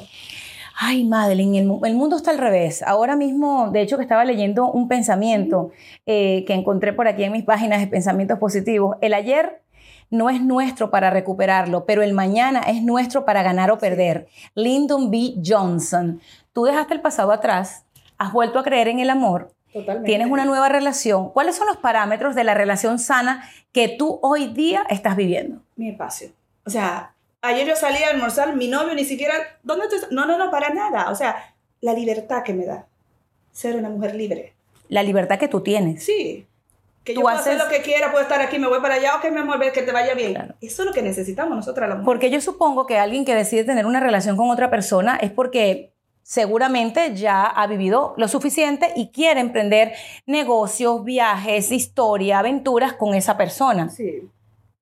Ay, 0.80 1.06
Madeline, 1.06 1.56
el, 1.56 1.66
mu- 1.66 1.84
el 1.86 1.96
mundo 1.96 2.18
está 2.18 2.30
al 2.32 2.38
revés. 2.38 2.84
Ahora 2.84 3.16
mismo, 3.16 3.72
de 3.72 3.82
hecho, 3.82 3.98
que 3.98 4.04
estaba 4.04 4.26
leyendo 4.26 4.70
un 4.70 4.88
pensamiento 4.88 5.72
eh, 6.06 6.44
que 6.46 6.54
encontré 6.54 6.94
por 6.94 7.08
aquí 7.08 7.24
en 7.24 7.32
mis 7.32 7.44
páginas 7.46 7.80
de 7.80 7.88
pensamientos 7.88 8.38
positivos. 8.38 8.98
El 9.02 9.14
ayer 9.16 9.62
no 10.10 10.30
es 10.30 10.42
nuestro 10.42 10.90
para 10.90 11.10
recuperarlo, 11.10 11.86
pero 11.86 12.02
el 12.02 12.14
mañana 12.14 12.62
es 12.62 12.82
nuestro 12.82 13.26
para 13.26 13.44
ganar 13.44 13.72
o 13.72 13.78
perder. 13.78 14.28
Lyndon 14.56 15.12
B. 15.12 15.36
Johnson. 15.46 16.22
Tú 16.54 16.64
dejaste 16.64 16.94
el 16.94 17.02
pasado 17.02 17.32
atrás, 17.32 17.84
has 18.18 18.32
vuelto 18.34 18.60
a 18.60 18.64
creer 18.64 18.88
en 18.88 19.00
el 19.00 19.10
amor, 19.10 19.52
Totalmente. 19.74 20.08
tienes 20.08 20.32
una 20.32 20.46
nueva 20.46 20.70
relación. 20.70 21.30
¿Cuáles 21.32 21.56
son 21.56 21.68
los 21.68 21.78
parámetros 21.78 22.36
de 22.36 22.44
la 22.44 22.54
relación 22.54 23.00
sana 23.00 23.48
que 23.72 23.90
tú 23.90 24.20
hoy 24.22 24.48
día 24.48 24.84
estás 24.90 25.16
viviendo? 25.16 25.62
Mi 25.76 25.90
espacio. 25.90 26.30
O 26.66 26.70
sea, 26.70 27.14
ayer 27.42 27.68
yo 27.68 27.76
salí 27.76 28.02
a 28.04 28.10
almorzar, 28.10 28.56
mi 28.56 28.68
novio 28.68 28.96
ni 28.96 29.06
siquiera, 29.06 29.34
¿dónde 29.64 29.86
estás? 29.86 30.12
No, 30.12 30.26
no, 30.26 30.38
no, 30.38 30.50
para 30.50 30.74
nada. 30.74 31.12
O 31.12 31.16
sea, 31.16 31.36
la 31.82 31.94
libertad 31.94 32.44
que 32.44 32.54
me 32.54 32.66
da 32.66 32.86
ser 33.52 33.76
una 33.76 33.90
mujer 33.90 34.16
libre. 34.16 34.54
La 34.90 35.04
libertad 35.04 35.40
que 35.40 35.48
tú 35.48 35.62
tienes. 35.62 36.04
Sí. 36.04 36.46
Que 37.08 37.14
Tú 37.14 37.22
yo 37.22 37.24
puedo 37.24 37.38
hacer 37.38 37.58
lo 37.58 37.70
que 37.70 37.82
quiera, 37.82 38.12
puedo 38.12 38.22
estar 38.22 38.42
aquí, 38.42 38.60
me 38.60 38.68
voy 38.68 38.82
para 38.82 38.96
allá, 38.96 39.16
ok, 39.16 39.32
mi 39.32 39.40
amor, 39.40 39.58
ve 39.60 39.72
que 39.72 39.82
te 39.82 39.94
vaya 39.94 40.14
bien. 40.14 40.34
Claro. 40.34 40.56
Eso 40.60 40.82
es 40.82 40.86
lo 40.88 40.94
que 40.94 41.02
necesitamos 41.02 41.56
nosotras 41.56 41.88
las 41.88 42.00
mujeres. 42.00 42.06
Porque 42.06 42.30
yo 42.30 42.42
supongo 42.42 42.86
que 42.86 42.98
alguien 43.00 43.24
que 43.24 43.34
decide 43.34 43.64
tener 43.64 43.86
una 43.86 44.02
relación 44.02 44.36
con 44.36 44.50
otra 44.50 44.70
persona 44.70 45.16
es 45.16 45.32
porque 45.32 45.94
seguramente 46.22 47.16
ya 47.16 47.46
ha 47.46 47.66
vivido 47.68 48.14
lo 48.18 48.28
suficiente 48.28 48.92
y 48.98 49.12
quiere 49.12 49.40
emprender 49.40 49.94
negocios, 50.26 51.06
viajes, 51.06 51.72
historia, 51.72 52.40
aventuras 52.40 52.92
con 52.94 53.16
esa 53.16 53.38
persona. 53.38 53.90
Sí, 53.90 54.30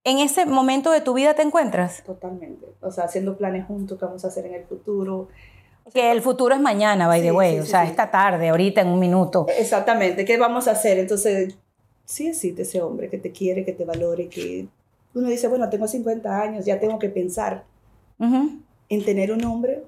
¿En 0.04 0.18
ese 0.20 0.46
momento 0.48 0.90
de 0.92 1.02
tu 1.02 1.14
vida 1.14 1.36
te 1.36 1.44
encuentras? 1.44 2.04
totalmente. 2.04 2.66
O 2.82 2.90
sea, 2.92 3.04
haciendo 3.06 3.38
planes 3.38 3.66
juntos, 3.68 3.98
qué 4.00 4.06
vamos 4.06 4.26
a 4.26 4.30
hacer 4.30 4.46
en 4.48 4.56
el 4.56 4.64
futuro. 4.66 5.30
O 5.84 5.92
sea, 5.92 6.02
Que 6.02 6.12
el 6.12 6.22
futuro 6.24 6.54
es 6.56 6.62
mañana, 6.62 7.08
by 7.08 7.22
the 7.22 7.30
Sí, 7.30 7.32
way. 7.36 7.54
sí, 7.54 7.60
o 7.60 7.66
sea, 7.66 7.84
esta 7.86 8.10
tarde, 8.10 8.50
ahorita, 8.50 8.82
en 8.82 8.88
un 8.88 9.00
minuto. 9.00 9.46
Exactamente, 9.58 10.26
¿qué 10.26 10.38
vamos 10.38 10.68
a 10.68 10.72
hacer? 10.72 10.98
Entonces, 10.98 11.56
sí 12.06 12.28
existe 12.28 12.62
ese 12.62 12.82
hombre 12.82 13.10
que 13.10 13.18
te 13.18 13.32
quiere, 13.32 13.66
que 13.66 13.74
te 13.74 13.86
valore, 13.86 14.28
que 14.30 14.68
uno 15.14 15.30
dice, 15.30 15.48
bueno, 15.48 15.70
tengo 15.70 15.88
50 15.88 16.42
años, 16.42 16.66
ya 16.66 16.80
tengo 16.80 17.00
que 17.00 17.10
pensar 17.10 17.66
en 18.20 19.06
tener 19.06 19.32
un 19.32 19.44
hombre 19.46 19.84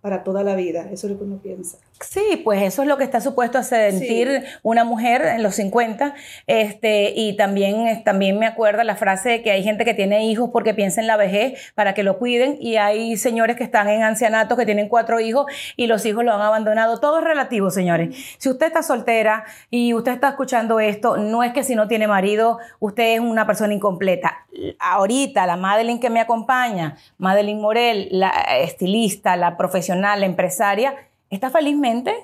para 0.00 0.24
toda 0.24 0.42
la 0.42 0.56
vida. 0.56 0.90
Eso 0.90 1.06
es 1.06 1.12
lo 1.12 1.18
que 1.18 1.24
uno 1.24 1.38
piensa. 1.38 1.78
Sí, 2.02 2.40
pues 2.42 2.62
eso 2.62 2.80
es 2.80 2.88
lo 2.88 2.96
que 2.96 3.04
está 3.04 3.20
supuesto 3.20 3.58
a 3.58 3.62
sentir 3.62 4.44
una 4.62 4.84
mujer 4.84 5.22
en 5.22 5.42
los 5.42 5.56
50. 5.56 6.14
Este, 6.46 7.12
y 7.14 7.36
también, 7.36 8.02
también 8.04 8.38
me 8.38 8.46
acuerdo 8.46 8.82
la 8.84 8.96
frase 8.96 9.28
de 9.28 9.42
que 9.42 9.50
hay 9.50 9.62
gente 9.62 9.84
que 9.84 9.92
tiene 9.92 10.24
hijos 10.24 10.48
porque 10.50 10.72
piensa 10.72 11.02
en 11.02 11.06
la 11.06 11.18
vejez 11.18 11.72
para 11.74 11.92
que 11.92 12.02
lo 12.02 12.18
cuiden 12.18 12.56
y 12.58 12.76
hay 12.76 13.18
señores 13.18 13.56
que 13.56 13.64
están 13.64 13.86
en 13.90 14.02
ancianatos 14.02 14.56
que 14.56 14.64
tienen 14.64 14.88
cuatro 14.88 15.20
hijos 15.20 15.44
y 15.76 15.88
los 15.88 16.06
hijos 16.06 16.24
lo 16.24 16.32
han 16.32 16.40
abandonado. 16.40 17.00
Todo 17.00 17.18
es 17.18 17.24
relativo, 17.24 17.70
señores. 17.70 18.16
Si 18.38 18.48
usted 18.48 18.68
está 18.68 18.82
soltera 18.82 19.44
y 19.68 19.92
usted 19.92 20.12
está 20.12 20.30
escuchando 20.30 20.80
esto, 20.80 21.18
no 21.18 21.42
es 21.42 21.52
que 21.52 21.64
si 21.64 21.74
no 21.74 21.86
tiene 21.86 22.08
marido, 22.08 22.60
usted 22.78 23.14
es 23.14 23.20
una 23.20 23.46
persona 23.46 23.74
incompleta. 23.74 24.46
Ahorita, 24.78 25.46
la 25.46 25.56
Madeline 25.56 26.00
que 26.00 26.08
me 26.08 26.20
acompaña, 26.20 26.96
Madeline 27.18 27.60
Morel, 27.60 28.08
la 28.10 28.30
estilista, 28.60 29.36
la 29.36 29.58
profesional, 29.58 30.20
la 30.20 30.26
empresaria, 30.26 30.94
está 31.30 31.50
felizmente 31.50 32.14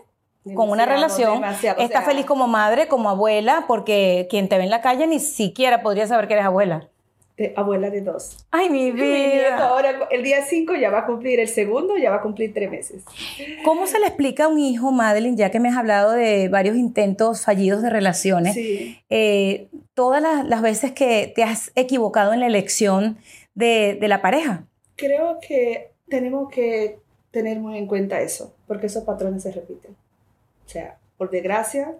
con 0.54 0.70
una 0.70 0.86
Demasiado, 0.86 0.88
relación, 0.94 1.34
demasiado, 1.40 1.80
o 1.80 1.84
está 1.84 1.98
sea, 2.00 2.08
feliz 2.08 2.24
como 2.26 2.46
madre, 2.46 2.86
como 2.86 3.08
abuela, 3.10 3.64
porque 3.66 4.26
quien 4.30 4.48
te 4.48 4.56
ve 4.58 4.64
en 4.64 4.70
la 4.70 4.80
calle 4.80 5.06
ni 5.08 5.18
siquiera 5.18 5.82
podría 5.82 6.06
saber 6.06 6.28
que 6.28 6.34
eres 6.34 6.46
abuela. 6.46 6.88
de 7.36 7.52
abuela 7.56 7.90
de 7.90 8.00
dos. 8.00 8.46
Ay, 8.52 8.70
mi 8.70 8.92
Mi 8.92 9.02
nieto 9.02 9.34
vida. 9.42 9.68
ahora, 9.68 10.08
el 10.10 10.22
día 10.22 10.42
5 10.42 10.74
ya 10.76 10.88
va 10.90 11.00
a 11.00 11.06
cumplir, 11.06 11.40
el 11.40 11.48
segundo 11.48 11.96
ya 11.98 12.10
va 12.10 12.16
a 12.16 12.22
cumplir 12.22 12.54
tres 12.54 12.70
meses. 12.70 13.02
¿Cómo 13.64 13.86
se 13.88 13.98
le 13.98 14.06
explica 14.06 14.44
a 14.44 14.48
un 14.48 14.58
hijo, 14.60 14.90
Madeline, 14.92 15.36
ya 15.36 15.50
que 15.50 15.58
me 15.60 15.68
has 15.68 15.76
hablado 15.76 16.12
de 16.12 16.48
varios 16.48 16.76
intentos 16.76 17.44
fallidos 17.44 17.82
de 17.82 17.90
relaciones? 17.90 18.54
Sí. 18.54 19.00
eh, 19.10 19.66
todas 19.94 20.22
las, 20.22 20.46
las 20.46 20.62
veces 20.62 20.92
que 20.92 21.32
te 21.34 21.42
has 21.42 21.72
equivocado 21.74 22.32
en 22.32 22.40
la 22.40 22.46
elección 22.46 23.18
de, 23.54 23.98
de 24.00 24.08
la 24.08 24.22
pareja. 24.22 24.64
Creo 24.94 25.38
que 25.46 25.90
tenemos 26.08 26.48
que 26.50 27.00
tener 27.36 27.60
muy 27.60 27.76
en 27.76 27.86
cuenta 27.86 28.22
eso, 28.22 28.56
porque 28.66 28.86
esos 28.86 29.04
patrones 29.04 29.42
se 29.42 29.52
repiten. 29.52 29.94
O 30.64 30.68
sea, 30.70 30.98
por 31.18 31.28
desgracia, 31.28 31.94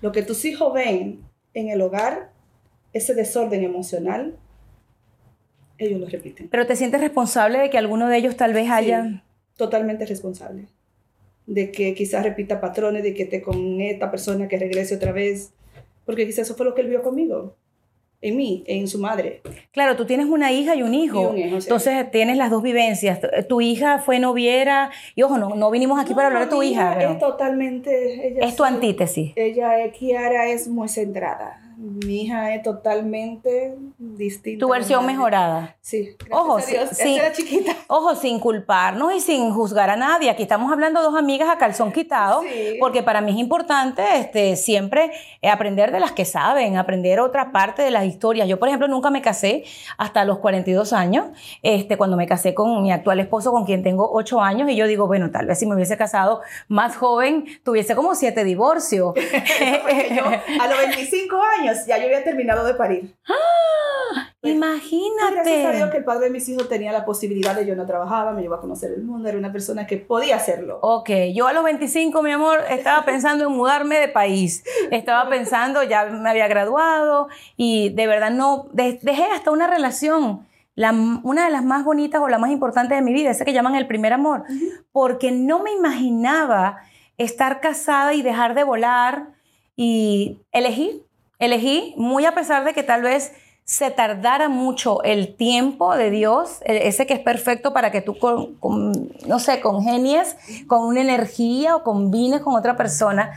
lo 0.00 0.12
que 0.12 0.22
tus 0.22 0.46
hijos 0.46 0.72
ven 0.72 1.20
en 1.52 1.68
el 1.68 1.82
hogar, 1.82 2.32
ese 2.94 3.12
desorden 3.12 3.64
emocional, 3.64 4.34
ellos 5.76 6.00
lo 6.00 6.06
repiten. 6.06 6.48
Pero 6.48 6.66
te 6.66 6.74
sientes 6.74 7.02
responsable 7.02 7.58
de 7.58 7.68
que 7.68 7.76
alguno 7.76 8.08
de 8.08 8.16
ellos 8.16 8.34
tal 8.38 8.54
vez 8.54 8.70
haya... 8.70 9.22
Totalmente 9.58 10.06
responsable. 10.06 10.68
De 11.46 11.70
que 11.70 11.92
quizás 11.92 12.24
repita 12.24 12.62
patrones, 12.62 13.02
de 13.02 13.12
que 13.12 13.24
esté 13.24 13.42
con 13.42 13.78
esta 13.82 14.10
persona 14.10 14.48
que 14.48 14.56
regrese 14.56 14.94
otra 14.94 15.12
vez, 15.12 15.52
porque 16.06 16.24
quizás 16.24 16.46
eso 16.46 16.54
fue 16.54 16.64
lo 16.64 16.74
que 16.74 16.80
él 16.80 16.88
vio 16.88 17.02
conmigo, 17.02 17.56
en 18.22 18.36
mí, 18.36 18.62
en 18.66 18.86
su 18.88 18.98
madre. 18.98 19.42
Claro, 19.72 19.96
tú 19.96 20.06
tienes 20.06 20.26
una 20.26 20.52
hija 20.52 20.74
y 20.76 20.82
un 20.82 20.94
hijo. 20.94 21.20
Y 21.22 21.26
un 21.26 21.38
hijo, 21.38 21.60
sí. 21.60 21.66
Entonces 21.68 22.10
tienes 22.10 22.36
las 22.36 22.50
dos 22.50 22.62
vivencias. 22.62 23.18
Tu 23.48 23.60
hija 23.60 23.98
fue 23.98 24.18
noviera. 24.20 24.90
Y 25.16 25.22
ojo, 25.22 25.38
no, 25.38 25.50
no 25.56 25.70
vinimos 25.70 26.00
aquí 26.00 26.14
para 26.14 26.28
hablar 26.28 26.44
de 26.44 26.50
tu 26.50 26.62
hija. 26.62 26.94
pero 26.96 27.10
Es 27.12 27.18
totalmente... 27.18 28.28
Ella 28.28 28.46
es 28.46 28.56
tu 28.56 28.64
antítesis. 28.64 29.32
Ella, 29.36 29.84
es- 29.84 29.92
Kiara, 29.92 30.48
es 30.48 30.68
muy 30.68 30.88
centrada. 30.88 31.58
Mi 31.84 32.22
hija 32.22 32.54
es 32.54 32.62
totalmente 32.62 33.74
distinta. 33.98 34.64
Tu 34.64 34.70
versión 34.70 35.04
mejorada. 35.04 35.74
Sí. 35.80 36.16
Ojo, 36.30 36.60
sí. 36.60 36.76
era 37.16 37.32
chiquita. 37.32 37.74
Ojo, 37.88 38.14
sin 38.14 38.38
culparnos 38.38 39.12
y 39.12 39.20
sin 39.20 39.52
juzgar 39.52 39.90
a 39.90 39.96
nadie. 39.96 40.30
Aquí 40.30 40.44
estamos 40.44 40.70
hablando 40.70 41.00
de 41.00 41.06
dos 41.06 41.16
amigas 41.16 41.48
a 41.48 41.58
calzón 41.58 41.90
quitado, 41.90 42.42
Sí. 42.42 42.76
porque 42.78 43.02
para 43.02 43.20
mí 43.20 43.32
es 43.32 43.38
importante 43.38 44.00
este, 44.14 44.54
siempre 44.54 45.10
eh, 45.40 45.48
aprender 45.48 45.90
de 45.90 45.98
las 45.98 46.12
que 46.12 46.24
saben, 46.24 46.76
aprender 46.76 47.18
otra 47.18 47.50
parte 47.50 47.82
de 47.82 47.90
las 47.90 48.04
historias. 48.04 48.46
Yo, 48.46 48.60
por 48.60 48.68
ejemplo, 48.68 48.86
nunca 48.86 49.10
me 49.10 49.20
casé 49.20 49.64
hasta 49.98 50.24
los 50.24 50.38
42 50.38 50.92
años, 50.92 51.26
este, 51.62 51.96
cuando 51.96 52.16
me 52.16 52.28
casé 52.28 52.54
con 52.54 52.80
mi 52.80 52.92
actual 52.92 53.18
esposo, 53.18 53.50
con 53.50 53.64
quien 53.64 53.82
tengo 53.82 54.08
8 54.12 54.40
años, 54.40 54.70
y 54.70 54.76
yo 54.76 54.86
digo, 54.86 55.08
bueno, 55.08 55.32
tal 55.32 55.46
vez 55.46 55.58
si 55.58 55.66
me 55.66 55.74
hubiese 55.74 55.96
casado 55.96 56.42
más 56.68 56.96
joven, 56.96 57.44
tuviese 57.64 57.96
como 57.96 58.14
siete 58.14 58.44
divorcios. 58.44 59.14
Porque 59.82 60.16
yo, 60.16 60.24
a 60.62 60.68
los 60.68 60.78
25 60.78 61.36
años, 61.58 61.71
ya 61.86 61.98
yo 61.98 62.04
había 62.04 62.24
terminado 62.24 62.64
de 62.64 62.74
parir. 62.74 63.14
Pues, 64.40 64.54
Imagínate. 64.54 65.34
Gracias 65.34 65.66
a 65.66 65.72
Dios 65.72 65.90
que 65.90 65.98
el 65.98 66.04
padre 66.04 66.24
de 66.24 66.30
mis 66.30 66.48
hijos 66.48 66.68
tenía 66.68 66.90
la 66.92 67.04
posibilidad 67.04 67.54
de 67.54 67.64
yo 67.64 67.76
no 67.76 67.86
trabajaba, 67.86 68.32
me 68.32 68.42
llevó 68.42 68.56
a 68.56 68.60
conocer 68.60 68.90
el 68.94 69.02
mundo, 69.04 69.28
era 69.28 69.38
una 69.38 69.52
persona 69.52 69.86
que 69.86 69.96
podía 69.98 70.36
hacerlo. 70.36 70.80
Ok, 70.82 71.10
yo 71.32 71.46
a 71.46 71.52
los 71.52 71.62
25, 71.64 72.22
mi 72.22 72.32
amor, 72.32 72.58
estaba 72.68 73.04
pensando 73.04 73.46
en 73.46 73.52
mudarme 73.52 73.98
de 73.98 74.08
país. 74.08 74.64
Estaba 74.90 75.30
pensando, 75.30 75.82
ya 75.84 76.06
me 76.06 76.28
había 76.28 76.48
graduado 76.48 77.28
y 77.56 77.90
de 77.90 78.06
verdad 78.08 78.30
no, 78.32 78.68
de- 78.72 78.98
dejé 79.02 79.24
hasta 79.26 79.50
una 79.52 79.68
relación, 79.68 80.46
la, 80.74 80.92
una 81.22 81.44
de 81.44 81.50
las 81.50 81.62
más 81.64 81.84
bonitas 81.84 82.20
o 82.20 82.28
la 82.28 82.38
más 82.38 82.50
importante 82.50 82.94
de 82.96 83.02
mi 83.02 83.12
vida, 83.12 83.30
ese 83.30 83.44
que 83.44 83.52
llaman 83.52 83.76
el 83.76 83.86
primer 83.86 84.12
amor, 84.12 84.42
porque 84.90 85.30
no 85.30 85.62
me 85.62 85.72
imaginaba 85.72 86.78
estar 87.16 87.60
casada 87.60 88.12
y 88.14 88.22
dejar 88.22 88.54
de 88.54 88.64
volar 88.64 89.28
y 89.76 90.40
elegí, 90.50 91.02
elegí, 91.44 91.94
muy 91.96 92.24
a 92.26 92.32
pesar 92.34 92.64
de 92.64 92.72
que 92.72 92.82
tal 92.82 93.02
vez 93.02 93.32
se 93.64 93.90
tardara 93.90 94.48
mucho 94.48 95.02
el 95.04 95.34
tiempo 95.36 95.94
de 95.96 96.10
Dios, 96.10 96.60
e- 96.64 96.88
ese 96.88 97.06
que 97.06 97.14
es 97.14 97.20
perfecto 97.20 97.72
para 97.72 97.90
que 97.92 98.00
tú, 98.00 98.18
con, 98.18 98.54
con, 98.56 98.92
no 99.26 99.38
sé, 99.38 99.60
congenies 99.60 100.36
con 100.66 100.80
una 100.86 101.00
energía 101.00 101.76
o 101.76 101.82
combines 101.84 102.40
con 102.40 102.54
otra 102.54 102.76
persona. 102.76 103.30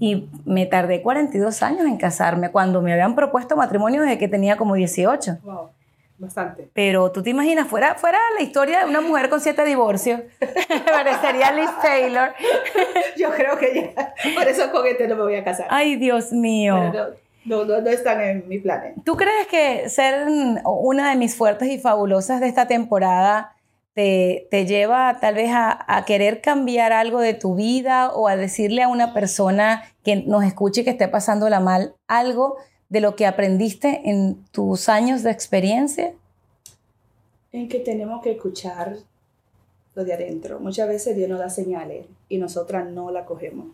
Y 0.00 0.28
me 0.44 0.66
tardé 0.66 1.02
42 1.02 1.62
años 1.62 1.86
en 1.86 1.96
casarme 1.96 2.50
cuando 2.50 2.80
me 2.82 2.92
habían 2.92 3.14
propuesto 3.16 3.56
matrimonio 3.56 4.02
desde 4.02 4.18
que 4.18 4.28
tenía 4.28 4.56
como 4.56 4.74
18. 4.74 5.38
Wow, 5.42 5.70
bastante. 6.18 6.68
Pero 6.72 7.10
tú 7.10 7.22
te 7.22 7.30
imaginas, 7.30 7.66
fuera, 7.66 7.94
fuera 7.96 8.18
la 8.36 8.42
historia 8.44 8.80
de 8.80 8.84
una 8.90 9.00
mujer 9.00 9.28
con 9.28 9.40
siete 9.40 9.64
divorcios, 9.64 10.20
parecería 10.86 11.52
Liz 11.52 11.70
Taylor. 11.82 12.32
Yo 13.16 13.30
creo 13.30 13.58
que 13.58 13.92
ya, 13.96 14.14
por 14.34 14.46
eso 14.46 14.70
con 14.70 14.86
este 14.86 15.08
no 15.08 15.16
me 15.16 15.22
voy 15.22 15.34
a 15.36 15.42
casar. 15.44 15.66
Ay, 15.70 15.96
Dios 15.96 16.32
mío. 16.32 16.76
Pero 16.92 17.08
no, 17.10 17.14
no, 17.48 17.64
no, 17.64 17.80
no 17.80 17.90
están 17.90 18.20
en 18.20 18.48
mi 18.48 18.58
planes. 18.58 18.94
¿Tú 19.04 19.16
crees 19.16 19.46
que 19.48 19.88
ser 19.88 20.26
una 20.64 21.10
de 21.10 21.16
mis 21.16 21.34
fuertes 21.34 21.68
y 21.68 21.78
fabulosas 21.78 22.40
de 22.40 22.48
esta 22.48 22.66
temporada 22.66 23.56
te, 23.94 24.46
te 24.50 24.66
lleva 24.66 25.18
tal 25.20 25.34
vez 25.34 25.50
a, 25.50 25.84
a 25.88 26.04
querer 26.04 26.40
cambiar 26.40 26.92
algo 26.92 27.20
de 27.20 27.34
tu 27.34 27.56
vida 27.56 28.12
o 28.12 28.28
a 28.28 28.36
decirle 28.36 28.82
a 28.82 28.88
una 28.88 29.12
persona 29.12 29.82
que 30.04 30.16
nos 30.16 30.44
escuche 30.44 30.82
y 30.82 30.84
que 30.84 30.90
esté 30.90 31.08
pasándola 31.08 31.58
mal 31.58 31.94
algo 32.06 32.56
de 32.88 33.00
lo 33.00 33.16
que 33.16 33.26
aprendiste 33.26 34.02
en 34.04 34.44
tus 34.52 34.88
años 34.88 35.22
de 35.22 35.30
experiencia? 35.30 36.14
En 37.52 37.68
que 37.68 37.80
tenemos 37.80 38.22
que 38.22 38.32
escuchar 38.32 38.96
lo 39.94 40.04
de 40.04 40.14
adentro. 40.14 40.60
Muchas 40.60 40.88
veces 40.88 41.16
Dios 41.16 41.28
nos 41.28 41.40
da 41.40 41.50
señales 41.50 42.06
y 42.28 42.38
nosotras 42.38 42.88
no 42.88 43.10
la 43.10 43.24
cogemos. 43.24 43.66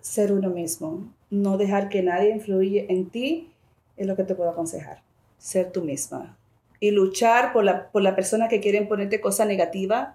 Ser 0.00 0.32
uno 0.32 0.50
mismo, 0.50 1.04
no 1.30 1.58
dejar 1.58 1.88
que 1.88 2.02
nadie 2.02 2.30
influya 2.30 2.84
en 2.88 3.10
ti, 3.10 3.52
es 3.96 4.06
lo 4.06 4.16
que 4.16 4.24
te 4.24 4.34
puedo 4.34 4.50
aconsejar. 4.50 5.02
Ser 5.38 5.72
tú 5.72 5.82
misma. 5.82 6.36
Y 6.80 6.90
luchar 6.90 7.52
por 7.52 7.64
la, 7.64 7.90
por 7.90 8.02
la 8.02 8.14
persona 8.14 8.48
que 8.48 8.60
quieren 8.60 8.88
ponerte 8.88 9.20
cosas 9.20 9.46
negativas, 9.46 10.14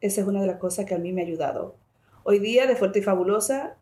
esa 0.00 0.20
es 0.20 0.26
una 0.26 0.40
de 0.40 0.46
las 0.46 0.58
cosas 0.58 0.86
que 0.86 0.94
a 0.94 0.98
mí 0.98 1.12
me 1.12 1.22
ha 1.22 1.24
ayudado. 1.24 1.74
Hoy 2.22 2.38
día, 2.38 2.66
de 2.66 2.76
Fuerte 2.76 3.00
y 3.00 3.02
Fabulosa, 3.02 3.76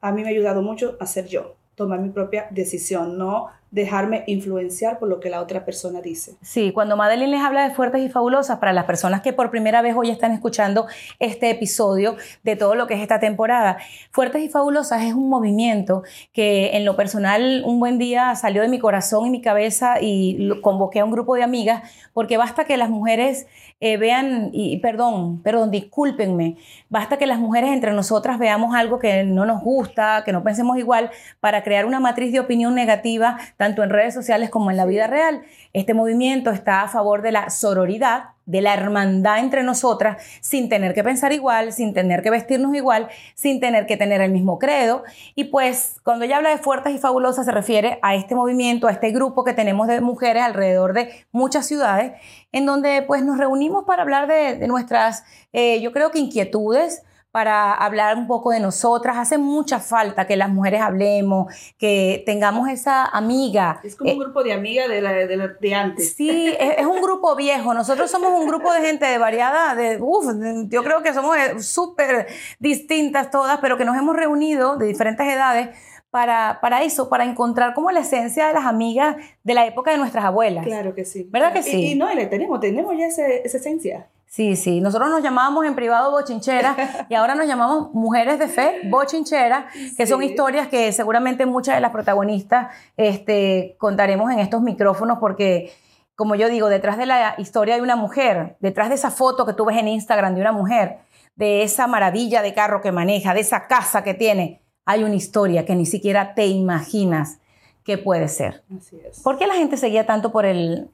a 0.00 0.12
mí 0.12 0.22
me 0.22 0.28
ha 0.28 0.30
ayudado 0.30 0.62
mucho 0.62 0.96
a 1.00 1.06
ser 1.06 1.26
yo, 1.26 1.56
tomar 1.74 2.00
mi 2.00 2.10
propia 2.10 2.48
decisión, 2.50 3.18
no 3.18 3.48
dejarme 3.70 4.24
influenciar 4.26 4.98
por 4.98 5.08
lo 5.08 5.20
que 5.20 5.30
la 5.30 5.40
otra 5.40 5.64
persona 5.64 6.00
dice. 6.00 6.34
Sí, 6.42 6.72
cuando 6.72 6.96
Madeline 6.96 7.30
les 7.30 7.40
habla 7.40 7.68
de 7.68 7.74
fuertes 7.74 8.02
y 8.02 8.08
fabulosas, 8.08 8.58
para 8.58 8.72
las 8.72 8.84
personas 8.84 9.20
que 9.20 9.32
por 9.32 9.50
primera 9.50 9.82
vez 9.82 9.94
hoy 9.96 10.10
están 10.10 10.32
escuchando 10.32 10.86
este 11.18 11.50
episodio 11.50 12.16
de 12.42 12.56
todo 12.56 12.74
lo 12.74 12.86
que 12.86 12.94
es 12.94 13.00
esta 13.00 13.20
temporada, 13.20 13.78
Fuertes 14.10 14.42
y 14.42 14.48
Fabulosas 14.48 15.02
es 15.02 15.14
un 15.14 15.28
movimiento 15.28 16.02
que 16.32 16.76
en 16.76 16.84
lo 16.84 16.96
personal 16.96 17.62
un 17.64 17.78
buen 17.78 17.98
día 17.98 18.34
salió 18.34 18.62
de 18.62 18.68
mi 18.68 18.78
corazón 18.78 19.26
y 19.26 19.30
mi 19.30 19.40
cabeza 19.40 20.00
y 20.00 20.50
convoqué 20.62 21.00
a 21.00 21.04
un 21.04 21.10
grupo 21.10 21.34
de 21.34 21.42
amigas 21.42 21.82
porque 22.12 22.36
basta 22.36 22.64
que 22.64 22.76
las 22.76 22.90
mujeres 22.90 23.46
eh, 23.80 23.96
vean, 23.96 24.50
y 24.52 24.76
perdón, 24.78 25.42
perdón, 25.42 25.70
discúlpenme, 25.70 26.56
basta 26.88 27.16
que 27.16 27.26
las 27.26 27.38
mujeres 27.38 27.70
entre 27.70 27.92
nosotras 27.92 28.38
veamos 28.38 28.74
algo 28.74 28.98
que 28.98 29.24
no 29.24 29.46
nos 29.46 29.62
gusta, 29.62 30.22
que 30.24 30.32
no 30.32 30.42
pensemos 30.42 30.76
igual, 30.76 31.10
para 31.40 31.62
crear 31.62 31.86
una 31.86 31.98
matriz 31.98 32.32
de 32.32 32.40
opinión 32.40 32.74
negativa, 32.74 33.38
tanto 33.60 33.82
en 33.82 33.90
redes 33.90 34.14
sociales 34.14 34.48
como 34.48 34.70
en 34.70 34.78
la 34.78 34.86
vida 34.86 35.06
real. 35.06 35.42
Este 35.74 35.92
movimiento 35.92 36.50
está 36.50 36.80
a 36.80 36.88
favor 36.88 37.20
de 37.20 37.30
la 37.30 37.50
sororidad, 37.50 38.30
de 38.46 38.62
la 38.62 38.72
hermandad 38.72 39.40
entre 39.40 39.62
nosotras, 39.62 40.16
sin 40.40 40.70
tener 40.70 40.94
que 40.94 41.04
pensar 41.04 41.34
igual, 41.34 41.74
sin 41.74 41.92
tener 41.92 42.22
que 42.22 42.30
vestirnos 42.30 42.74
igual, 42.74 43.10
sin 43.34 43.60
tener 43.60 43.84
que 43.84 43.98
tener 43.98 44.22
el 44.22 44.32
mismo 44.32 44.58
credo. 44.58 45.04
Y 45.34 45.44
pues 45.44 46.00
cuando 46.04 46.24
ella 46.24 46.38
habla 46.38 46.48
de 46.48 46.56
fuertes 46.56 46.94
y 46.94 46.98
fabulosas 46.98 47.44
se 47.44 47.52
refiere 47.52 47.98
a 48.00 48.14
este 48.14 48.34
movimiento, 48.34 48.86
a 48.86 48.92
este 48.92 49.10
grupo 49.10 49.44
que 49.44 49.52
tenemos 49.52 49.88
de 49.88 50.00
mujeres 50.00 50.42
alrededor 50.42 50.94
de 50.94 51.26
muchas 51.30 51.66
ciudades, 51.66 52.12
en 52.52 52.64
donde 52.64 53.02
pues 53.02 53.22
nos 53.22 53.36
reunimos 53.36 53.84
para 53.84 54.00
hablar 54.00 54.26
de, 54.26 54.56
de 54.56 54.68
nuestras, 54.68 55.22
eh, 55.52 55.82
yo 55.82 55.92
creo 55.92 56.10
que 56.10 56.18
inquietudes, 56.18 57.02
para 57.32 57.72
hablar 57.74 58.16
un 58.16 58.26
poco 58.26 58.50
de 58.50 58.60
nosotras. 58.60 59.16
Hace 59.16 59.38
mucha 59.38 59.78
falta 59.78 60.26
que 60.26 60.36
las 60.36 60.48
mujeres 60.50 60.80
hablemos, 60.80 61.52
que 61.78 62.22
tengamos 62.26 62.68
esa 62.68 63.04
amiga. 63.06 63.80
Es 63.84 63.94
como 63.96 64.10
Eh, 64.10 64.14
un 64.14 64.20
grupo 64.20 64.42
de 64.42 64.52
amigas 64.52 64.88
de, 64.88 65.00
la, 65.00 65.12
de, 65.12 65.48
de 65.60 65.74
antes. 65.74 66.14
Sí, 66.14 66.48
es, 66.58 66.78
es 66.78 66.86
un 66.86 67.00
grupo 67.00 67.36
viejo. 67.36 67.72
Nosotros 67.74 68.10
somos 68.10 68.32
un 68.32 68.46
grupo 68.48 68.72
de 68.72 68.80
gente 68.80 69.06
de 69.06 69.18
variada, 69.18 69.74
de, 69.74 69.98
uf, 70.00 70.26
yo 70.68 70.82
creo 70.82 71.02
que 71.02 71.14
somos 71.14 71.36
eh, 71.36 71.60
súper 71.60 72.26
distintas 72.58 73.30
todas, 73.30 73.58
pero 73.60 73.76
que 73.76 73.84
nos 73.84 73.96
hemos 73.96 74.16
reunido 74.16 74.76
de 74.76 74.86
diferentes 74.86 75.26
edades 75.26 75.68
para, 76.10 76.58
para 76.60 76.82
eso, 76.82 77.08
para 77.08 77.24
encontrar 77.24 77.72
como 77.74 77.92
la 77.92 78.00
esencia 78.00 78.48
de 78.48 78.52
las 78.54 78.64
amigas 78.64 79.14
de 79.44 79.54
la 79.54 79.64
época 79.66 79.92
de 79.92 79.98
nuestras 79.98 80.24
abuelas. 80.24 80.64
Claro 80.66 80.94
que 80.94 81.04
sí. 81.04 81.28
¿Verdad 81.30 81.52
que 81.52 81.60
Y- 81.60 81.62
sí? 81.62 81.92
Y, 81.92 81.94
no, 81.94 82.10
y 82.12 82.16
le 82.16 82.26
tenemos, 82.26 82.58
tenemos 82.58 82.96
ya 82.98 83.06
ese- 83.06 83.42
esa 83.46 83.58
esencia. 83.58 84.08
Sí, 84.30 84.54
sí. 84.54 84.80
Nosotros 84.80 85.10
nos 85.10 85.24
llamábamos 85.24 85.66
en 85.66 85.74
privado 85.74 86.12
bochincheras 86.12 86.76
y 87.08 87.14
ahora 87.14 87.34
nos 87.34 87.48
llamamos 87.48 87.92
mujeres 87.92 88.38
de 88.38 88.46
fe 88.46 88.82
bochincheras, 88.84 89.74
que 89.96 90.06
son 90.06 90.22
historias 90.22 90.68
que 90.68 90.92
seguramente 90.92 91.46
muchas 91.46 91.74
de 91.74 91.80
las 91.80 91.90
protagonistas 91.90 92.72
este, 92.96 93.74
contaremos 93.76 94.30
en 94.30 94.38
estos 94.38 94.62
micrófonos 94.62 95.18
porque, 95.18 95.72
como 96.14 96.36
yo 96.36 96.48
digo, 96.48 96.68
detrás 96.68 96.96
de 96.96 97.06
la 97.06 97.34
historia 97.38 97.74
de 97.74 97.82
una 97.82 97.96
mujer, 97.96 98.56
detrás 98.60 98.88
de 98.88 98.94
esa 98.94 99.10
foto 99.10 99.44
que 99.44 99.52
tú 99.52 99.64
ves 99.64 99.78
en 99.78 99.88
Instagram 99.88 100.36
de 100.36 100.42
una 100.42 100.52
mujer, 100.52 101.00
de 101.34 101.64
esa 101.64 101.88
maravilla 101.88 102.40
de 102.40 102.54
carro 102.54 102.80
que 102.82 102.92
maneja, 102.92 103.34
de 103.34 103.40
esa 103.40 103.66
casa 103.66 104.04
que 104.04 104.14
tiene, 104.14 104.62
hay 104.84 105.02
una 105.02 105.16
historia 105.16 105.66
que 105.66 105.74
ni 105.74 105.86
siquiera 105.86 106.34
te 106.34 106.46
imaginas 106.46 107.40
que 107.82 107.98
puede 107.98 108.28
ser. 108.28 108.62
Así 108.76 108.96
es. 109.04 109.22
¿Por 109.22 109.38
qué 109.38 109.48
la 109.48 109.54
gente 109.54 109.76
seguía 109.76 110.06
tanto 110.06 110.30
por 110.30 110.46
el, 110.46 110.92